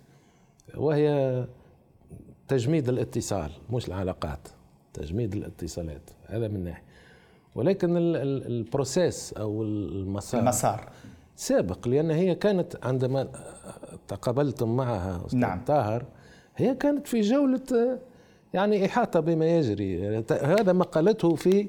وهي 0.78 1.46
تجميد 2.48 2.90
الاتصال 2.90 3.52
مش 3.70 3.88
العلاقات 3.88 4.48
تجميد 4.94 5.34
الاتصالات 5.34 6.10
هذا 6.26 6.48
من 6.48 6.64
ناحية. 6.64 6.84
ولكن 7.56 7.98
process 7.98 9.34
أو 9.34 9.64
المسار 9.64 10.42
المسار. 10.42 10.90
سابق 11.36 11.88
لأن 11.88 12.12
هي 12.12 12.36
كانت 12.36 12.86
عندما 12.86 13.28
تقابلتم 14.08 14.76
معها 14.76 15.26
أستاذ 15.26 15.40
نعم. 15.40 15.64
طاهر 15.66 16.06
هي 16.56 16.76
كانت 16.76 17.08
في 17.08 17.22
جولة 17.22 18.00
يعني 18.54 18.86
إحاطة 18.86 19.20
بما 19.20 19.58
يجري. 19.58 20.18
هذا 20.32 20.74
ما 20.74 20.84
قالته 20.84 21.36
في 21.36 21.68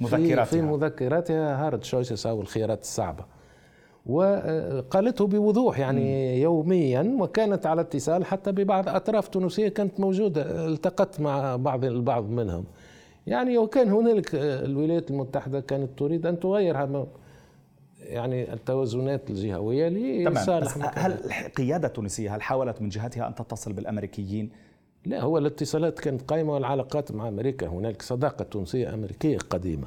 مذكراتها. 0.00 0.44
في 0.44 0.62
مذكراتها 0.62 1.66
Hard 1.66 1.84
Choices 1.84 2.26
أو 2.26 2.40
الخيارات 2.40 2.82
الصعبة. 2.82 3.24
وقالته 4.06 5.26
بوضوح 5.26 5.78
يعني 5.78 6.36
م. 6.36 6.42
يوميا 6.42 7.16
وكانت 7.20 7.66
على 7.66 7.80
اتصال 7.80 8.24
حتى 8.24 8.52
ببعض 8.52 8.88
أطراف 8.88 9.28
تونسية 9.28 9.68
كانت 9.68 10.00
موجودة 10.00 10.66
التقت 10.66 11.20
مع 11.20 11.56
بعض 11.56 11.84
البعض 11.84 12.28
منهم 12.28 12.64
يعني 13.26 13.58
وكان 13.58 13.90
هنالك 13.92 14.34
الولايات 14.34 15.10
المتحدة 15.10 15.60
كانت 15.60 15.98
تريد 15.98 16.26
أن 16.26 16.40
تغير 16.40 16.76
يعني 18.00 18.52
التوازنات 18.52 19.30
الجهوية 19.30 19.88
لصالح 20.28 20.98
هل 20.98 21.12
القيادة 21.46 21.88
التونسية 21.88 22.36
هل 22.36 22.42
حاولت 22.42 22.82
من 22.82 22.88
جهتها 22.88 23.28
أن 23.28 23.34
تتصل 23.34 23.72
بالأمريكيين؟ 23.72 24.50
لا 25.06 25.22
هو 25.22 25.38
الاتصالات 25.38 26.00
كانت 26.00 26.22
قائمة 26.22 26.54
والعلاقات 26.54 27.12
مع 27.12 27.28
أمريكا 27.28 27.66
هنالك 27.66 28.02
صداقة 28.02 28.42
تونسية 28.42 28.94
أمريكية 28.94 29.38
قديمة 29.38 29.86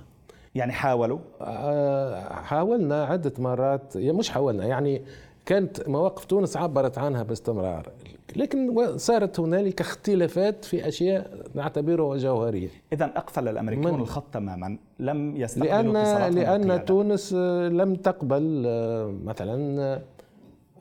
يعني 0.56 0.72
حاولوا؟ 0.72 1.20
آه، 1.42 2.34
حاولنا 2.34 3.04
عدة 3.04 3.34
مرات. 3.40 3.98
مش 3.98 4.30
حاولنا 4.30 4.66
يعني 4.66 5.02
كانت 5.46 5.90
مواقف 5.90 6.26
تونس 6.26 6.58
عبرت 6.58 6.98
عنها 6.98 7.24
باستمرار 7.24 7.90
لكن 8.36 8.76
صارت 8.98 9.40
هنالك 9.40 9.82
اختلافات 9.82 10.66
في 10.66 10.88
أشياء 10.88 11.48
نعتبرها 11.54 12.18
جوهرية. 12.18 12.70
اذا 12.94 13.06
أقفل 13.06 13.48
الأمريكيون 13.48 13.96
الخط 13.96 14.24
تماما. 14.34 14.78
لم 15.00 15.38
يستقبلوا 15.38 15.94
لأن 15.94 16.34
لأن 16.34 16.86
تونس 16.86 17.34
لم 17.72 17.96
تقبل 17.96 18.64
آه، 18.68 19.16
مثلا 19.24 20.02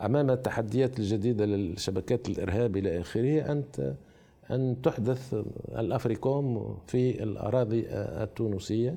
أمام 0.03 0.31
التحديات 0.31 0.99
الجديدة 0.99 1.45
للشبكات 1.45 2.29
الارهاب 2.29 2.77
إلى 2.77 3.01
آخره 3.01 3.53
ان 3.53 3.65
أن 4.51 4.77
تحدث 4.83 5.35
الأفريكوم 5.79 6.77
في 6.87 7.23
الأراضي 7.23 7.85
التونسية. 7.91 8.97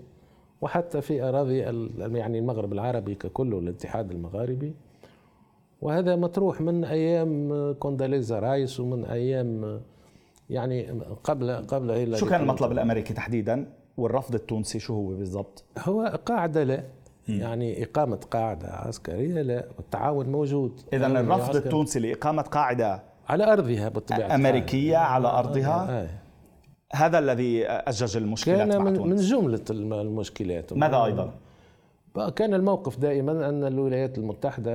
وحتى 0.62 1.02
في 1.02 1.22
أراضي 1.22 1.58
يعني 2.18 2.40
المغرب 2.40 2.74
العربي 2.74 3.16
ككل 3.16 3.54
والاتحاد 3.54 4.12
المغاربي. 4.12 4.74
وهذا 5.82 6.16
مطروح 6.16 6.62
من 6.62 6.86
أيام 6.86 7.74
كونداليزا 7.80 8.40
رايس 8.40 8.80
ومن 8.80 9.06
أيام 9.06 9.82
يعني 10.50 11.02
قبل 11.24 11.52
قبل 11.52 12.18
شو 12.18 12.26
كان 12.26 12.42
المطلب 12.42 12.72
الأمريكي 12.72 13.14
تحديدا؟ 13.14 13.66
والرفض 13.98 14.36
التونسي 14.36 14.80
شو 14.80 14.94
هو 14.94 15.08
بالضبط؟ 15.08 15.64
هو 15.80 16.20
قاعدة 16.26 16.64
لا. 16.64 16.84
يعني 17.28 17.84
إقامة 17.84 18.20
قاعدة 18.32 18.68
عسكرية 18.68 19.42
لا. 19.42 19.68
والتعاون 19.78 20.30
موجود. 20.30 20.82
إذا 20.94 21.08
الرفض 21.08 21.56
التونسي 21.56 22.00
لإقامة 22.00 22.42
قاعدة 22.42 23.04
على 23.28 23.54
أرضها 23.54 23.90
بالطبيعة. 23.90 24.36
أمريكية 24.36 24.98
على 24.98 25.28
أرضها؟ 25.28 25.90
آه. 25.90 26.04
آه. 26.04 26.10
هذا 26.94 27.20
الذي 27.20 27.68
أجج 27.68 28.18
المشكلات 28.18 28.70
كان 28.70 28.78
مع 28.78 28.92
من, 28.92 29.10
من 29.10 29.16
جملة 29.16 29.62
المشكلات 29.70 30.74
ماذا 30.74 31.06
أيضا؟ 31.06 31.34
كان 32.36 32.54
الموقف 32.54 33.00
دائما 33.00 33.50
أن 33.50 33.64
الولايات 33.64 34.18
المتحدة 34.18 34.72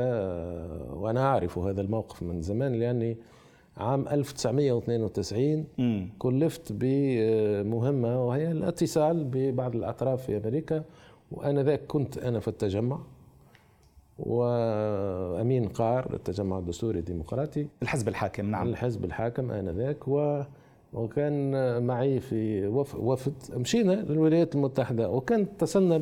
وأنا 0.93 1.25
أعرف 1.27 1.59
هذا 1.59 1.81
الموقف 1.81 2.23
من 2.23 2.41
زمان 2.43 2.73
لأني 2.73 3.17
عام 3.77 4.09
1992 4.09 5.65
م. 5.79 6.07
كلفت 6.19 6.73
بمهمة 6.73 8.27
وهي 8.27 8.51
الاتصال 8.51 9.25
ببعض 9.25 9.77
الأطراف 9.77 10.23
في 10.27 10.37
أمريكا 10.37 10.85
وأنا 11.33 11.63
ذاك 11.63 11.87
كنت 11.87 12.19
أنا 12.19 12.41
في 12.41 12.49
التجمع 12.49 12.99
وأمين 14.19 15.69
قار 15.69 16.15
التجمع 16.15 16.59
الدستوري 16.59 16.99
الديمقراطي 16.99 17.67
الحزب 17.83 18.09
الحاكم 18.09 18.51
نعم 18.51 18.69
الحزب 18.69 19.05
الحاكم 19.05 19.51
آنذاك 19.51 20.09
و 20.09 20.43
وكان 20.93 21.53
معي 21.83 22.21
في 22.21 22.67
وفد 22.97 23.33
مشينا 23.55 23.93
للولايات 23.93 24.55
المتحدة 24.55 25.11
وكان 25.11 25.41
اتصلنا 25.41 25.99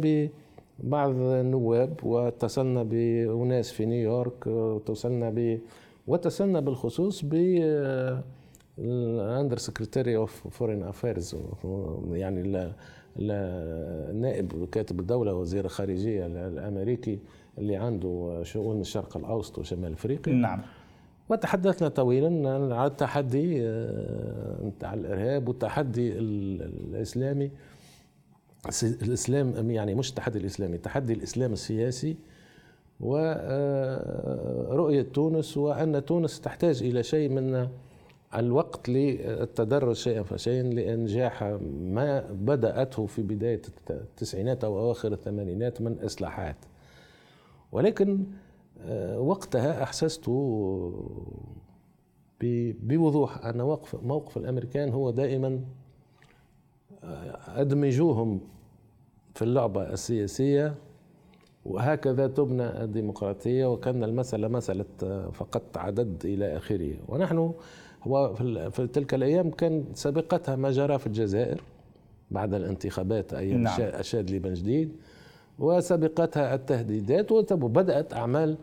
ببعض 0.83 1.11
النواب 1.17 1.95
واتصلنا 2.05 2.83
بأناس 2.83 3.73
في 3.73 3.87
نيويورك 3.87 4.47
واتصلنا 4.47 5.31
ب 5.31 5.59
واتصلنا 6.07 6.61
بالخصوص 6.61 7.25
ب 7.25 7.35
ال 8.79 8.92
under 8.92 9.59
secretary 9.59 10.17
of 10.17 10.49
foreign 10.49 10.83
affairs 10.83 11.37
يعني 12.13 12.43
النائب 13.19 14.69
كاتب 14.73 15.01
الدولة 15.01 15.35
وزير 15.35 15.65
الخارجية 15.65 16.27
الأمريكي 16.27 17.19
اللي 17.59 17.77
عنده 17.77 18.41
شؤون 18.43 18.81
الشرق 18.81 19.17
الأوسط 19.17 19.59
وشمال 19.59 19.93
أفريقيا. 19.93 20.33
نعم. 20.33 20.61
وتحدثنا 21.31 21.89
طويلا. 21.89 22.51
عن 22.77 22.87
التحدي 22.87 23.63
آه، 23.63 24.57
نتاع 24.65 24.95
الإرهاب 24.95 25.49
والتحدي 25.49 26.19
الإسلامي. 26.19 27.51
الإسلام 28.83 29.71
يعني 29.71 29.95
مش 29.95 30.11
التحدي 30.11 30.39
الإسلامي 30.39 30.79
تحدي 30.79 31.13
الإسلام 31.13 31.53
السياسي 31.53 32.17
ورؤيه 33.01 33.31
آه، 35.01 35.07
تونس 35.15 35.57
وأن 35.57 36.05
تونس 36.05 36.41
تحتاج 36.41 36.83
إلى 36.83 37.03
شيء 37.03 37.29
من 37.29 37.69
الوقت 38.35 38.89
للتدرج 38.89 39.95
شيئا 39.95 40.23
فشيئا 40.23 40.63
لإنجاح 40.63 41.43
ما 41.81 42.25
بدأته 42.31 43.07
في 43.07 43.23
بداية 43.23 43.63
التسعينات 43.91 44.65
أو 44.65 44.79
أواخر 44.79 45.13
الثمانينات 45.13 45.81
من 45.81 45.97
إصلاحات. 46.05 46.57
ولكن 47.73 48.25
وقتها 49.17 49.83
أحسست 49.83 50.31
بوضوح 52.81 53.47
أن 53.47 53.63
موقف 53.63 53.95
موقف 54.03 54.37
الأمريكان 54.37 54.89
هو 54.89 55.11
دائما 55.11 55.61
آه، 57.05 57.61
أدمجوهم 57.61 58.41
في 59.35 59.43
اللعبة 59.43 59.93
السياسية 59.93 60.75
وهكذا 61.65 62.27
تبنى 62.27 62.83
الديمقراطية 62.85 63.73
وكان 63.73 64.05
المسألة 64.05 64.49
مسألة 64.49 64.85
آه، 65.03 65.31
فقط 65.31 65.79
عدد 65.79 66.25
إلى 66.25 66.57
آخره 66.57 66.95
ونحن 67.09 67.53
هو 68.03 68.35
في 68.71 68.89
تلك 68.93 69.15
الأيام 69.15 69.51
كان 69.51 69.85
سابقتها 69.95 70.57
ما 70.57 70.71
جرى 70.71 70.99
في 70.99 71.07
الجزائر 71.07 71.63
بعد 72.31 72.55
الانتخابات 72.55 73.35
أيام 73.35 73.63
نعم. 73.63 73.81
الشادلي 73.81 74.39
بن 74.39 74.55
جديد 74.55 74.97
وسبقتها 75.61 76.55
التهديدات 76.55 77.33
وبدأت 77.33 78.15
أعمال 78.15 78.57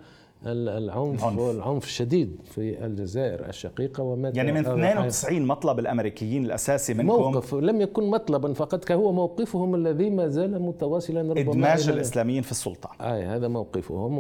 العنف 0.46 1.24
عنف. 1.24 1.40
والعنف 1.40 1.84
الشديد 1.84 2.36
في 2.44 2.86
الجزائر 2.86 3.50
الشقيقة 3.50 4.04
وما 4.04 4.30
يعني 4.36 4.52
من 4.52 4.58
92 4.58 5.42
مطلب 5.42 5.80
الأمريكيين 5.80 6.46
الأساسي 6.46 6.94
منكم. 6.94 7.08
موقف 7.08 7.54
لم 7.54 7.82
يكن 7.82 8.10
مطلبا 8.10 8.54
فقط 8.54 8.92
هو 8.92 9.12
موقفهم 9.12 9.76
الذي 9.76 10.10
ما 10.10 10.28
زال 10.28 10.62
متواصلا 10.62 11.22
ربما 11.22 11.40
إدماج 11.40 11.90
الإسلاميين 11.90 12.44
في 12.44 12.52
السلطة. 12.52 12.90
آه 13.02 13.36
هذا 13.36 13.48
موقفهم 13.48 14.18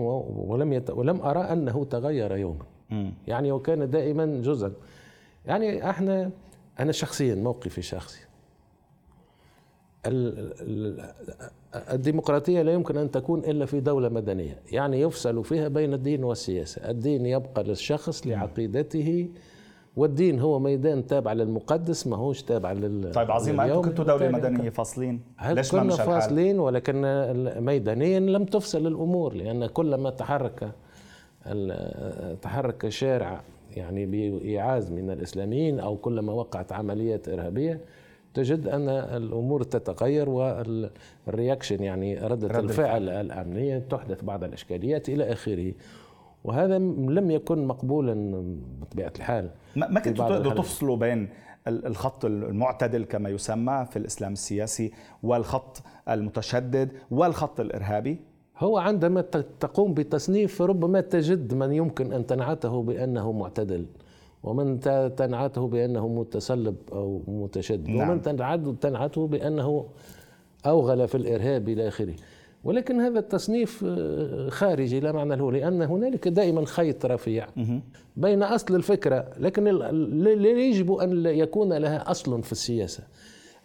ولم 0.49 0.73
يت... 0.73 0.89
ولم 0.89 1.21
أرى 1.21 1.39
أنه 1.39 1.85
تغير 1.85 2.37
يوما. 2.37 2.65
م. 2.89 3.09
يعني 3.27 3.51
وكان 3.51 3.89
دائما 3.89 4.25
جزءا. 4.25 4.73
يعني 5.45 5.89
إحنا 5.89 6.31
أنا 6.79 6.91
شخصيا 6.91 7.35
موقفي 7.35 7.81
شخصي 7.81 8.19
الديمقراطية 11.93 12.62
لا 12.62 12.73
يمكن 12.73 12.97
أن 12.97 13.12
تكون 13.12 13.39
إلا 13.39 13.65
في 13.65 13.79
دولة 13.79 14.10
مدنية. 14.10 14.60
يعني 14.71 15.01
يفصل 15.01 15.43
فيها 15.43 15.67
بين 15.67 15.93
الدين 15.93 16.23
والسياسة. 16.23 16.89
الدين 16.89 17.25
يبقى 17.25 17.63
للشخص 17.63 18.27
لعقيدته 18.27 19.29
والدين 19.95 20.39
هو 20.39 20.60
ميدان 20.60 21.07
تابع 21.07 21.33
للمقدس 21.33 22.07
ما 22.07 22.17
هوش 22.17 22.43
تابع 22.43 22.71
لل 22.71 23.12
طيب 23.12 23.31
عظيم 23.31 23.55
ما 23.55 23.65
أنتم 23.65 23.81
كنتوا 23.81 24.05
دولة 24.05 24.29
مدنية 24.29 24.69
فاصلين؟ 24.69 25.21
ليش 25.49 25.71
كنا 25.71 25.95
فاصلين؟ 25.95 26.60
ولكن 26.60 27.01
ميدانيا 27.60 28.19
لم 28.19 28.45
تفصل 28.45 28.88
الأمور 28.88 29.33
لأن 29.33 29.65
كلما 29.65 30.10
تحرك 30.10 30.71
تحرك 32.41 32.86
الشارع 32.86 33.41
يعني 33.75 34.05
بإيعاز 34.05 34.91
من 34.91 35.10
الإسلاميين 35.12 35.79
أو 35.79 35.95
كلما 35.97 36.33
وقعت 36.33 36.71
عمليات 36.71 37.29
إرهابية 37.29 37.81
تجد 38.38 38.67
أن 38.67 38.89
الأمور 38.89 39.63
تتغير 39.63 40.30
والرياكشن 40.30 41.84
يعني 41.84 42.17
ردة 42.19 42.47
رد 42.47 42.63
الفعل. 42.63 43.10
الأمنية 43.10 43.80
تحدث 43.80 44.23
بعض 44.23 44.43
الإشكاليات 44.43 45.10
إلى 45.10 45.32
آخره. 45.32 45.73
وهذا 46.43 46.78
لم 47.17 47.32
يكن 47.32 47.65
مقبولا 47.65 48.43
بطبيعة 48.82 49.13
الحال 49.15 49.50
ما 49.76 50.00
كنتوا 50.00 50.54
تفصلوا 50.54 50.95
بين 50.97 51.30
الخط 51.67 52.26
المعتدل 52.26 53.04
كما 53.04 53.30
يسمى 53.30 53.86
في 53.91 54.00
الإسلام 54.00 54.34
السياسي 54.34 54.91
والخط 55.23 55.84
المتشدد 56.10 56.91
والخط 57.12 57.60
الإرهابي؟ 57.60 58.19
هو 58.58 58.78
عندما 58.78 59.21
تقوم 59.60 59.93
بتصنيف 59.93 60.62
ربما 60.62 61.02
تجد 61.02 61.54
من 61.54 61.73
يمكن 61.73 62.13
أن 62.13 62.26
تنعته 62.26 62.84
بأنه 62.84 63.32
معتدل. 63.32 63.86
ومن 64.43 64.80
تنعته 65.17 65.67
بأنه 65.67 66.08
متسلب 66.08 66.76
أو 66.91 67.21
متشدد 67.28 67.89
نعم. 67.89 68.10
ومن 68.10 68.21
تنعته 68.80 69.28
بأنه 69.28 69.86
أوغل 70.65 71.08
في 71.08 71.15
الإرهاب 71.15 71.69
إلى 71.69 71.88
آخره. 71.88 72.13
ولكن 72.63 73.00
هذا 73.00 73.19
التصنيف 73.19 73.86
آه، 73.88 74.50
خارجي 74.50 75.00
لا 75.00 75.12
معنى 75.12 75.36
له 75.36 75.52
لأن 75.52 75.82
هنالك 75.82 76.28
دائما 76.28 76.65
خيط 76.65 77.06
رفيع 77.06 77.47
بين 78.17 78.43
أصل 78.43 78.76
الفكرة 78.76 79.30
لكن 79.39 79.67
يجب 80.45 80.91
أن 80.91 81.26
يكون 81.26 81.73
لها 81.73 82.12
أصل 82.12 82.43
في 82.43 82.52
السياسة. 82.52 83.04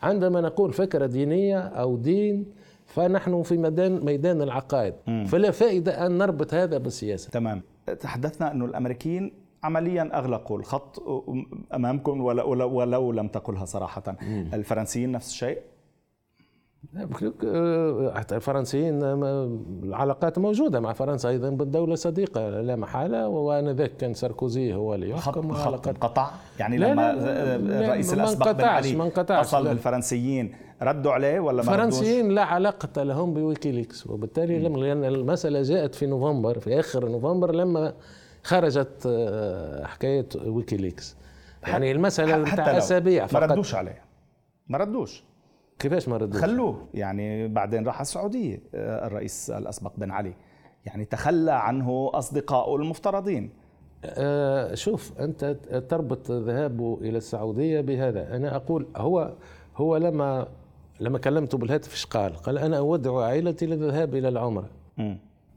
عندما 0.02 0.40
نقول 0.40 0.72
فكرة 0.72 1.06
دينية 1.06 1.58
أو 1.58 1.96
دين 1.96 2.46
فنحن 2.86 3.42
في 3.42 3.56
ميدان 3.56 4.04
ميدان 4.04 4.42
العقائد. 4.42 4.94
فلا 5.26 5.50
فائدة 5.50 6.06
أن 6.06 6.18
نربط 6.18 6.54
هذا 6.54 6.78
بالسياسة. 6.78 7.30
تمام. 7.30 7.62
تحدثنا 8.00 8.52
أنه 8.52 8.64
الأمريكيين 8.64 9.32
عمليا 9.62 10.18
أغلقوا 10.18 10.58
الخط 10.58 11.02
أمامكم 11.74 12.20
ولو, 12.20 12.70
ولو 12.78 13.12
لم 13.12 13.28
تقلها 13.28 13.64
صراحة. 13.64 14.16
مم. 14.22 14.50
الفرنسيين 14.54 15.12
نفس 15.12 15.30
الشيء؟ 15.30 15.58
حتى 18.14 18.36
الفرنسيين 18.36 19.02
العلاقات 19.82 20.38
موجودة 20.38 20.80
مع 20.80 20.92
فرنسا 20.92 21.28
أيضا 21.28 21.50
بالدولة 21.50 21.94
صديقه 21.94 22.60
لا 22.60 22.76
محالة 22.76 23.28
وآنذاك 23.28 23.96
كان 23.96 24.14
ساركوزي 24.14 24.74
هو 24.74 24.94
اللي 24.94 25.10
يحكم 25.10 25.52
خط 25.52 25.88
انقطع؟ 25.88 26.30
يعني 26.58 26.76
لا 26.76 26.92
لما 26.92 27.12
لا 27.12 27.56
الرئيس 27.56 28.12
الأسبق 28.12 28.50
بن 28.50 28.64
علي 28.64 29.08
اتصل 29.16 29.64
بالفرنسيين 29.64 30.54
ردوا 30.82 31.12
عليه 31.12 31.40
ولا 31.40 31.62
ما 31.62 31.74
الفرنسيين 31.74 32.28
لا 32.28 32.44
علاقة 32.44 33.02
لهم 33.02 33.34
بويكيليكس 33.34 34.06
وبالتالي 34.06 34.58
لأن 34.58 35.04
المسألة 35.04 35.62
جاءت 35.62 35.94
في 35.94 36.06
نوفمبر 36.06 36.58
في 36.58 36.80
آخر 36.80 37.08
نوفمبر 37.08 37.54
لما 37.54 37.94
خرجت 38.42 39.06
آه، 39.06 39.86
حكاية 39.86 40.28
ويكيليكس 40.44 41.16
يعني 41.66 41.92
المسألة 41.92 42.36
نتاع 42.36 42.78
أسابيع 42.78 43.26
ما 43.32 43.38
ردوش 43.38 43.74
عليه. 43.74 44.02
ما 44.68 44.78
ردوش. 44.78 45.24
كيفاش 45.78 46.08
ما 46.08 46.16
ردوش؟ 46.16 46.40
خلوه 46.40 46.86
يعني 46.94 47.48
بعدين 47.48 47.86
راح 47.86 48.00
السعودية 48.00 48.60
آه، 48.74 49.06
الرئيس 49.06 49.50
الأسبق 49.50 49.92
بن 49.96 50.10
علي. 50.10 50.34
يعني 50.86 51.04
تخلى 51.04 51.52
عنه 51.52 52.10
اصدقائه 52.14 52.76
المفترضين. 52.76 53.50
آه 54.04 54.74
شوف 54.74 55.20
أنت 55.20 55.44
تربط 55.88 56.30
ذهابه 56.30 56.98
إلى 57.00 57.18
السعودية 57.18 57.80
بهذا. 57.80 58.36
أنا 58.36 58.56
أقول 58.56 58.86
هو 58.96 59.32
هو 59.76 59.96
لما 59.96 60.48
لما 61.00 61.18
كلمته 61.18 61.58
بالهاتف 61.58 61.92
إيش 61.92 62.06
قال؟ 62.06 62.36
قال 62.36 62.58
أنا 62.58 62.78
أودع 62.78 63.24
عائلتي 63.24 63.66
للذهاب 63.66 64.14
إلى 64.14 64.28
العمرة. 64.28 64.68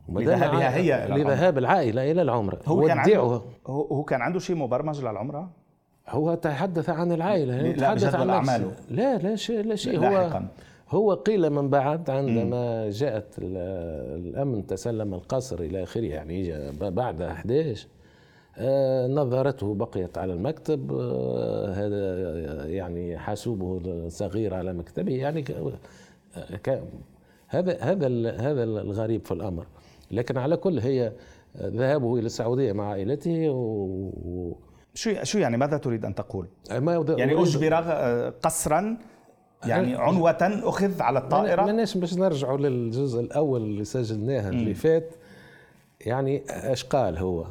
لذهابها 0.09 0.75
هي 0.75 1.07
لذهاب 1.09 1.57
العائلة 1.57 2.11
إلى 2.11 2.21
العمره 2.21 2.59
هو 2.65 2.87
كان 2.87 2.97
عنده 2.97 3.41
هو 3.67 4.03
كان 4.03 4.21
عنده 4.21 4.39
شيء 4.39 4.55
مبرمج 4.55 5.01
للعمرة؟ 5.01 5.49
هو 6.09 6.35
تحدث 6.35 6.89
عن 6.89 7.11
العائلة 7.11 7.61
لا 7.61 7.71
تحدث 7.71 8.15
عن 8.15 8.29
اعماله 8.29 8.71
لا 8.89 9.17
لا 9.17 9.35
شيء 9.35 9.65
لا 9.65 9.75
شيء. 9.75 9.99
هو 9.99 10.41
هو 10.89 11.13
قيل 11.13 11.49
من 11.49 11.69
بعد 11.69 12.09
عندما 12.09 12.89
جاءت 12.89 13.35
الأمن 13.37 14.67
تسلم 14.67 15.13
القصر 15.13 15.59
إلى 15.59 15.83
آخره 15.83 16.05
يعني 16.05 16.71
بعد 16.81 17.21
11 17.21 17.87
آه، 18.57 19.07
نظرته 19.07 19.73
بقيت 19.73 20.17
على 20.17 20.33
المكتب 20.33 20.93
آه، 20.93 21.73
هذا 21.73 22.65
يعني 22.67 23.17
حاسوبه 23.17 23.81
الصغير 23.85 24.53
على 24.53 24.73
مكتبه 24.73 25.13
يعني 25.13 25.45
هذا 27.47 27.77
هذا 27.79 28.07
هذا 28.31 28.63
الغريب 28.63 29.25
في 29.25 29.31
الأمر. 29.31 29.65
لكن 30.11 30.37
على 30.37 30.57
كل 30.57 30.79
هي 30.79 31.13
ذهابه 31.57 32.15
إلى 32.15 32.25
السعودية 32.25 32.73
مع 32.73 32.89
عائلته 32.89 33.49
و 33.49 34.55
شو 34.93 35.23
شو 35.23 35.37
يعني 35.37 35.57
ماذا 35.57 35.77
تريد 35.77 36.05
أن 36.05 36.15
تقول؟ 36.15 36.47
ما 36.71 37.15
يعني 37.17 37.41
أجبر 37.41 37.73
قسرا 38.29 38.97
يعني 39.65 39.95
عنوة 39.95 40.37
أخذ 40.41 41.01
على 41.01 41.19
الطائرة 41.19 41.65
ماناش 41.65 41.97
باش 41.97 42.13
نرجعوا 42.13 42.57
للجزء 42.57 43.19
الأول 43.19 43.61
اللي 43.61 43.83
سجلناه 43.83 44.49
اللي 44.49 44.73
فات 44.73 45.15
يعني 46.01 46.43
إيش 46.49 46.83
قال 46.83 47.17
هو؟ 47.17 47.45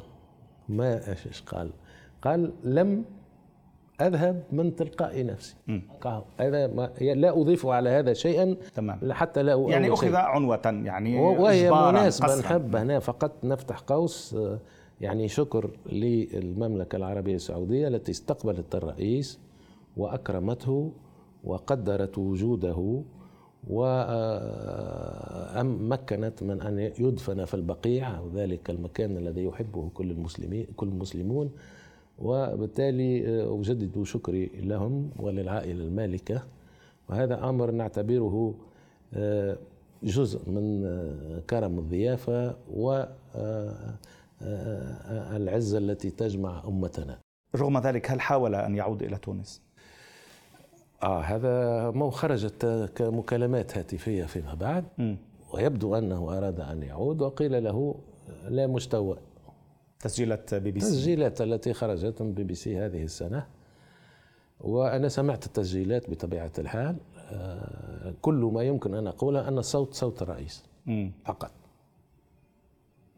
ما 0.68 1.08
إيش 1.08 1.42
قال؟ 1.42 1.70
قال 2.22 2.52
لم 2.64 3.04
أذهب 4.00 4.42
من 4.52 4.76
تلقاء 4.76 5.26
نفسي. 5.26 5.57
هذا 6.40 6.66
ما 6.66 6.90
لا 7.00 7.40
اضيف 7.40 7.66
على 7.66 7.90
هذا 7.90 8.12
شيئا 8.12 8.57
تمام. 8.74 9.12
حتى 9.12 9.42
لا 9.42 9.54
يعني 9.68 9.92
اخذ 9.92 10.14
عنوة 10.14 10.61
يعني 10.64 11.18
وهي 11.20 11.70
مناسبة 11.70 12.37
نحب 12.40 12.76
هنا 12.76 12.98
فقط 12.98 13.44
نفتح 13.44 13.78
قوس 13.78 14.37
يعني 15.00 15.28
شكر 15.28 15.70
للمملكة 15.87 16.96
العربية 16.96 17.35
السعودية 17.35 17.88
التي 17.88 18.11
استقبلت 18.12 18.74
الرئيس 18.74 19.40
وأكرمته 19.96 20.92
وقدرت 21.44 22.18
وجوده 22.18 23.02
ومكنت 25.54 26.42
من 26.42 26.61
أن 26.62 26.78
يدفن 26.78 27.44
في 27.44 27.54
البقيع 27.54 28.20
ذلك 28.35 28.70
المكان 28.70 29.16
الذي 29.16 29.44
يحبه 29.44 29.90
كل 29.94 30.11
المسلمين 30.11 30.66
كل 30.76 30.88
المسلمون. 30.88 31.50
وبالتالي 32.18 33.29
آه، 33.29 33.61
أجدد 33.61 34.03
شكري 34.03 34.46
لهم 34.46 35.11
وللعائلة 35.16 35.85
المالكة 35.85 36.42
وهذا 37.09 37.48
أمر 37.48 37.70
نعتبره 37.70 38.55
آه، 39.14 39.57
جزء 40.03 40.50
من 40.50 40.85
آه، 40.85 41.40
كرم 41.50 41.79
الضيافة 41.79 42.57
والعزة 44.40 45.79
التي 45.79 46.11
تجمع 46.11 46.62
أمتنا 46.68 47.18
رغم 47.57 47.79
ذلك 47.79 48.11
هل 48.11 48.20
حاول 48.20 48.55
أن 48.55 48.74
يعود 48.74 49.03
إلى 49.03 49.16
تونس؟ 49.16 49.62
آه 51.03 51.20
هذا 51.20 51.90
ما 51.90 52.11
خرجت 52.11 52.90
كمكالمات 52.94 53.79
هاتفية 53.79 54.24
فيما 54.24 54.55
بعد 54.55 54.85
م. 54.98 55.14
ويبدو 55.53 55.94
أنه 55.94 56.38
أراد 56.38 56.61
أن 56.61 56.83
يعود 56.83 57.22
وقيل 57.22 57.64
له 57.64 57.94
لا 58.48 58.66
مستوى 58.66 59.16
تسجيلات 60.04 60.54
بي 60.54 60.70
بي 60.70 60.80
سي. 60.80 60.86
تسجيلات 60.86 61.40
التي 61.40 61.72
خرجت 61.72 62.22
من 62.22 62.32
بي 62.32 62.44
بي 62.44 62.54
سي 62.54 62.78
هذه 62.78 63.02
السنة. 63.02 63.46
وأنا 64.60 65.08
سمعت 65.08 65.46
التسجيلات 65.46 66.10
بطبيعة 66.10 66.52
الحال. 66.58 66.96
آه، 67.30 68.14
كل 68.22 68.50
ما 68.54 68.62
يمكن 68.62 68.94
أن 68.94 69.06
أقوله 69.06 69.48
أن 69.48 69.58
الصوت 69.58 69.94
صوت 69.94 70.22
الرئيس 70.22 70.64
فقط. 71.24 71.50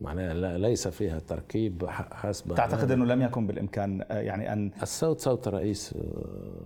معناها 0.00 0.58
ليس 0.58 0.88
فيها 0.88 1.18
تركيب 1.18 1.86
حسب 1.88 2.54
تعتقد 2.54 2.90
أنه 2.90 3.04
لم 3.04 3.22
يكن 3.22 3.46
بالإمكان 3.46 4.04
آه، 4.10 4.20
يعني 4.20 4.52
أن 4.52 4.70
الصوت 4.82 5.20
صوت 5.20 5.48
الرئيس 5.48 5.94
آه، 5.96 6.60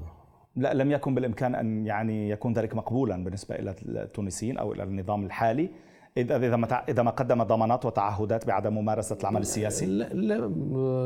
لا 0.57 0.75
لم 0.75 0.91
يكن 0.91 1.15
بالإمكان 1.15 1.55
أن 1.55 1.87
يعني 1.87 2.31
يكون 2.31 2.53
ذلك 2.53 2.75
مقبولا 2.75 3.25
بالنسبة 3.25 3.55
إلى 3.55 3.75
التونسيين 3.87 4.59
أو 4.59 4.73
إلى 4.73 4.83
النظام 4.83 5.25
الحالي. 5.25 5.71
اذا 6.17 6.57
ما 6.57 6.67
إذا 6.89 7.03
ما 7.03 7.11
قدم 7.11 7.43
ضمانات 7.43 7.85
وتعهدات 7.85 8.47
بعدم 8.47 8.75
ممارسة 8.75 9.17
العمل 9.21 9.41
السياسي؟ 9.41 9.87
لا 9.87 10.05
لا, 10.05 10.49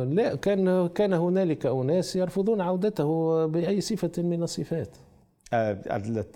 لا 0.05 0.35
كان 0.35 0.89
كان 0.89 1.13
هنالك 1.13 1.67
أناس 1.67 2.17
يرفضون 2.17 2.61
عودته 2.61 3.47
بأي 3.47 3.81
صفة 3.81 4.13
من 4.23 4.43
الصفات. 4.43 4.97
آه، 5.53 5.79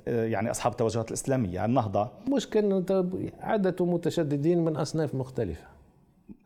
يعني 0.07 0.51
أصحاب 0.51 0.73
التوجهات 0.73 1.09
الإسلامية 1.09 1.65
النهضة. 1.65 2.09
مش 2.37 2.51
كان 2.51 2.85
عدة 3.41 3.85
متشددين 3.85 4.65
من 4.65 4.77
أصناف 4.77 5.15
مختلفة. 5.15 5.78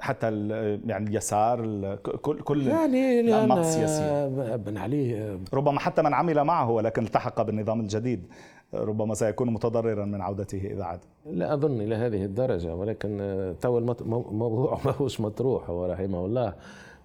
حتى 0.00 0.48
يعني 0.86 1.08
اليسار 1.08 1.96
كل 1.96 2.40
كل 2.40 2.66
يعني 2.66 3.20
الأنماط 3.20 3.58
السياسية. 3.58 4.56
بن 4.56 4.76
علي 4.76 5.38
ربما 5.54 5.80
حتى 5.80 6.02
من 6.02 6.14
عمل 6.14 6.44
معه 6.44 6.70
ولكن 6.70 7.04
التحق 7.04 7.42
بالنظام 7.42 7.80
الجديد. 7.80 8.26
ربما 8.74 9.14
سيكون 9.14 9.50
متضررا 9.50 10.04
من 10.04 10.20
عودته 10.20 10.58
إذا 10.58 10.84
عاد. 10.84 11.00
لا 11.26 11.54
أظن 11.54 11.80
إلى 11.80 11.94
هذه 11.94 12.24
الدرجة 12.24 12.74
ولكن 12.74 13.54
تو 13.60 13.78
الموضوع 13.78 14.80
ما 14.84 14.90
هوش 14.90 15.20
مطروح 15.20 15.70
هو 15.70 15.86
رحمه 15.86 16.26
الله. 16.26 16.54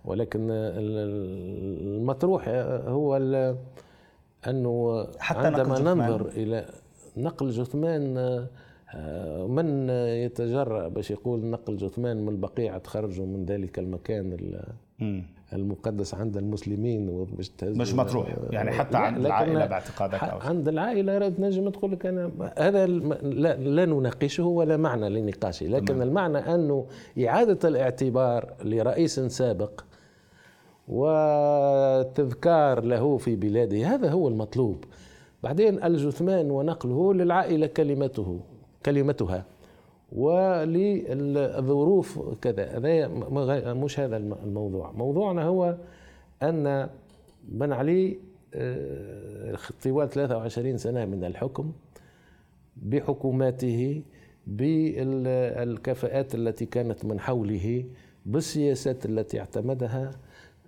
ولكن 0.05 0.47
المطروح 0.51 2.47
هو 2.87 3.15
أنه 4.47 5.07
حتى 5.19 5.47
عندما 5.47 5.79
ننظر 5.79 6.25
إلى 6.27 6.65
نقل 7.17 7.49
جثمان 7.49 8.17
من 9.47 9.89
يتجرأ 9.89 10.87
باش 10.87 11.11
يقول 11.11 11.45
نقل 11.45 11.77
جثمان 11.77 12.25
من 12.25 12.29
البقيع 12.29 12.77
تخرجوا 12.77 13.25
من 13.25 13.45
ذلك 13.45 13.79
المكان 13.79 14.37
المقدس 15.53 16.13
عند 16.13 16.37
المسلمين 16.37 17.25
باش 17.37 17.51
مش 17.63 17.93
مطروح. 17.93 18.35
يعني 18.49 18.71
حتى 18.71 18.97
عند 18.97 19.25
العائلة 19.25 19.65
باعتقادك 19.65 20.23
أو 20.23 20.39
عند 20.39 20.67
العائلة 20.67 21.29
تنجم 21.29 21.69
تقول 21.69 21.91
لك 21.91 22.05
أنا 22.05 22.31
هذا 22.57 22.85
لا, 22.85 23.55
لا 23.55 23.85
نناقشه 23.85 24.43
ولا 24.43 24.77
معنى 24.77 25.09
لنقاشه 25.09 25.65
لكن 25.65 25.85
تمام. 25.85 26.01
المعنى 26.01 26.37
أنه 26.37 26.85
إعادة 27.25 27.69
الاعتبار 27.69 28.53
لرئيس 28.63 29.19
سابق 29.19 29.81
وتذكار 30.87 32.83
له 32.83 33.17
في 33.17 33.35
بلاده 33.35 33.87
هذا 33.87 34.09
هو 34.09 34.27
المطلوب. 34.27 34.83
بعدين 35.43 35.83
الجثمان 35.83 36.51
ونقله 36.51 37.13
للعائلة 37.13 37.67
كلمته. 37.67 38.39
كلمتها. 38.87 39.45
وللظروف 40.11 42.19
كذا. 42.41 42.77
هذا 42.77 43.07
مش 43.73 43.99
هذا 43.99 44.17
الموضوع. 44.17 44.91
موضوعنا 44.91 45.43
هو 45.43 45.77
أن 46.43 46.89
بن 47.43 47.71
علي 47.71 48.17
آه، 48.53 49.57
طوال 49.83 50.09
23 50.09 50.77
سنة 50.77 51.05
من 51.05 51.23
الحكم 51.23 51.71
بحكوماته 52.77 54.01
بالكفاءات 54.47 56.35
التي 56.35 56.65
كانت 56.65 57.05
من 57.05 57.19
حوله 57.19 57.85
بالسياسات 58.25 59.05
التي 59.05 59.39
اعتمدها 59.39 60.11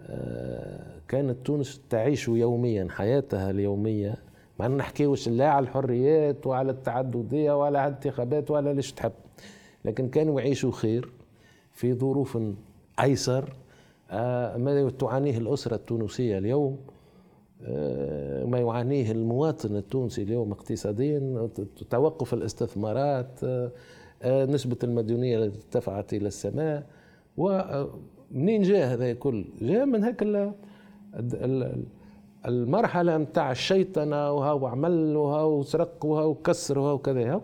آه، 0.02 1.00
كانت 1.08 1.46
تونس 1.46 1.82
تعيش 1.90 2.28
يوميا 2.28 2.88
حياتها 2.90 3.50
اليومية 3.50 4.16
ما 4.60 4.68
نحكيوش 4.68 5.30
لا 5.30 5.50
على 5.50 5.64
الحريات 5.64 6.48
وعلى 6.48 6.72
التعددية 6.72 7.62
ولا 7.62 7.80
على 7.80 7.90
الانتخابات 7.90 8.52
ولا 8.52 8.74
ليش 8.74 8.92
تحب. 8.94 9.12
لكن 9.86 10.10
كانوا 10.10 10.42
يعيشوا 10.42 10.72
خير 10.72 11.12
في 11.72 11.94
ظروف 11.94 12.38
أيسر 13.00 13.54
آه، 14.12 14.58
ما 14.58 14.90
تعانيه 14.90 15.38
الأسرة 15.38 15.76
التونسية 15.76 16.38
اليوم 16.38 16.78
آه، 17.64 18.46
ما 18.46 18.60
يعانيه 18.60 19.12
المواطن 19.12 19.76
التونسي 19.76 20.24
اليوم 20.24 20.52
اقتصاديا 20.52 21.50
توقف 21.90 22.34
الاستثمارات 22.34 23.40
آه، 23.44 24.46
نسبة 24.46 24.78
المديونية 24.84 25.38
التي 25.38 25.58
ارتفعت 25.58 26.14
إلى 26.14 26.28
السماء. 26.28 26.88
ومنين 27.38 28.62
جاء 28.62 28.94
هذا 28.94 29.12
الكل؟ 29.12 29.46
جاء 29.62 29.86
من 29.86 30.04
هيك 30.04 30.24
المرحلة 32.46 33.18
متاع 33.18 33.52
الشيطنة 33.52 34.32
وها 34.32 34.52
وعمل 34.52 35.16
وها 35.16 35.44
وسرق 35.44 36.06
وها 36.06 36.24
وكسر 36.24 36.80
وها 36.80 36.92
وكذا 36.94 37.42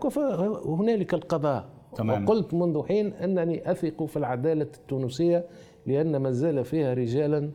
هنالك 0.66 1.14
القضاء 1.14 1.64
تمام. 1.96 2.24
وقلت 2.24 2.54
منذ 2.54 2.82
حين 2.86 3.12
أنني 3.12 3.70
أثق 3.70 4.04
في 4.04 4.16
العدالة 4.16 4.68
التونسية 4.76 5.44
لأن 5.86 6.16
ما 6.16 6.30
زال 6.30 6.64
فيها 6.64 6.94
رجالا 6.94 7.50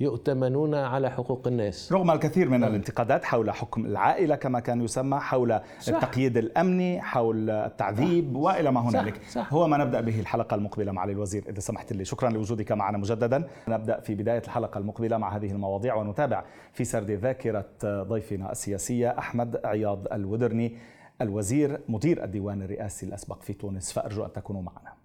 يؤتمنون 0.00 0.74
على 0.74 1.10
حقوق 1.10 1.46
الناس 1.46 1.92
رغم 1.92 2.10
الكثير 2.10 2.48
من 2.48 2.64
الانتقادات 2.64 3.24
حول 3.24 3.50
حكم 3.50 3.86
العائلة 3.86 4.36
كما 4.36 4.60
كان 4.60 4.82
يسمى 4.82 5.18
حول 5.18 5.60
صح. 5.80 5.94
التقييد 5.94 6.36
الأمني 6.36 7.00
حول 7.02 7.50
التعذيب 7.50 8.30
صح. 8.34 8.40
وإلى 8.40 8.70
ما 8.70 8.80
هنالك 8.80 9.16
صح. 9.16 9.28
صح. 9.30 9.52
هو 9.52 9.68
ما 9.68 9.76
نبدأ 9.76 10.00
به 10.00 10.20
الحلقة 10.20 10.54
المقبلة 10.54 10.92
معالي 10.92 11.12
الوزير 11.12 11.44
إذا 11.48 11.60
سمحت 11.60 11.92
لي 11.92 12.04
شكرا 12.04 12.30
لوجودك 12.30 12.72
معنا 12.72 12.98
مجددا 12.98 13.48
نبدأ 13.68 14.00
في 14.00 14.14
بداية 14.14 14.42
الحلقة 14.44 14.78
المقبلة 14.78 15.18
مع 15.18 15.36
هذه 15.36 15.50
المواضيع 15.50 15.94
ونتابع 15.94 16.44
في 16.72 16.84
سرد 16.84 17.10
ذاكرة 17.10 17.66
ضيفنا 17.84 18.52
السياسية 18.52 19.18
أحمد 19.18 19.60
عياض 19.64 20.12
الودرني 20.12 20.76
الوزير 21.20 21.80
مدير 21.88 22.24
الديوان 22.24 22.62
الرئاسي 22.62 23.06
الأسبق 23.06 23.42
في 23.42 23.52
تونس 23.52 23.92
فأرجو 23.92 24.24
أن 24.24 24.32
تكونوا 24.32 24.62
معنا 24.62 24.95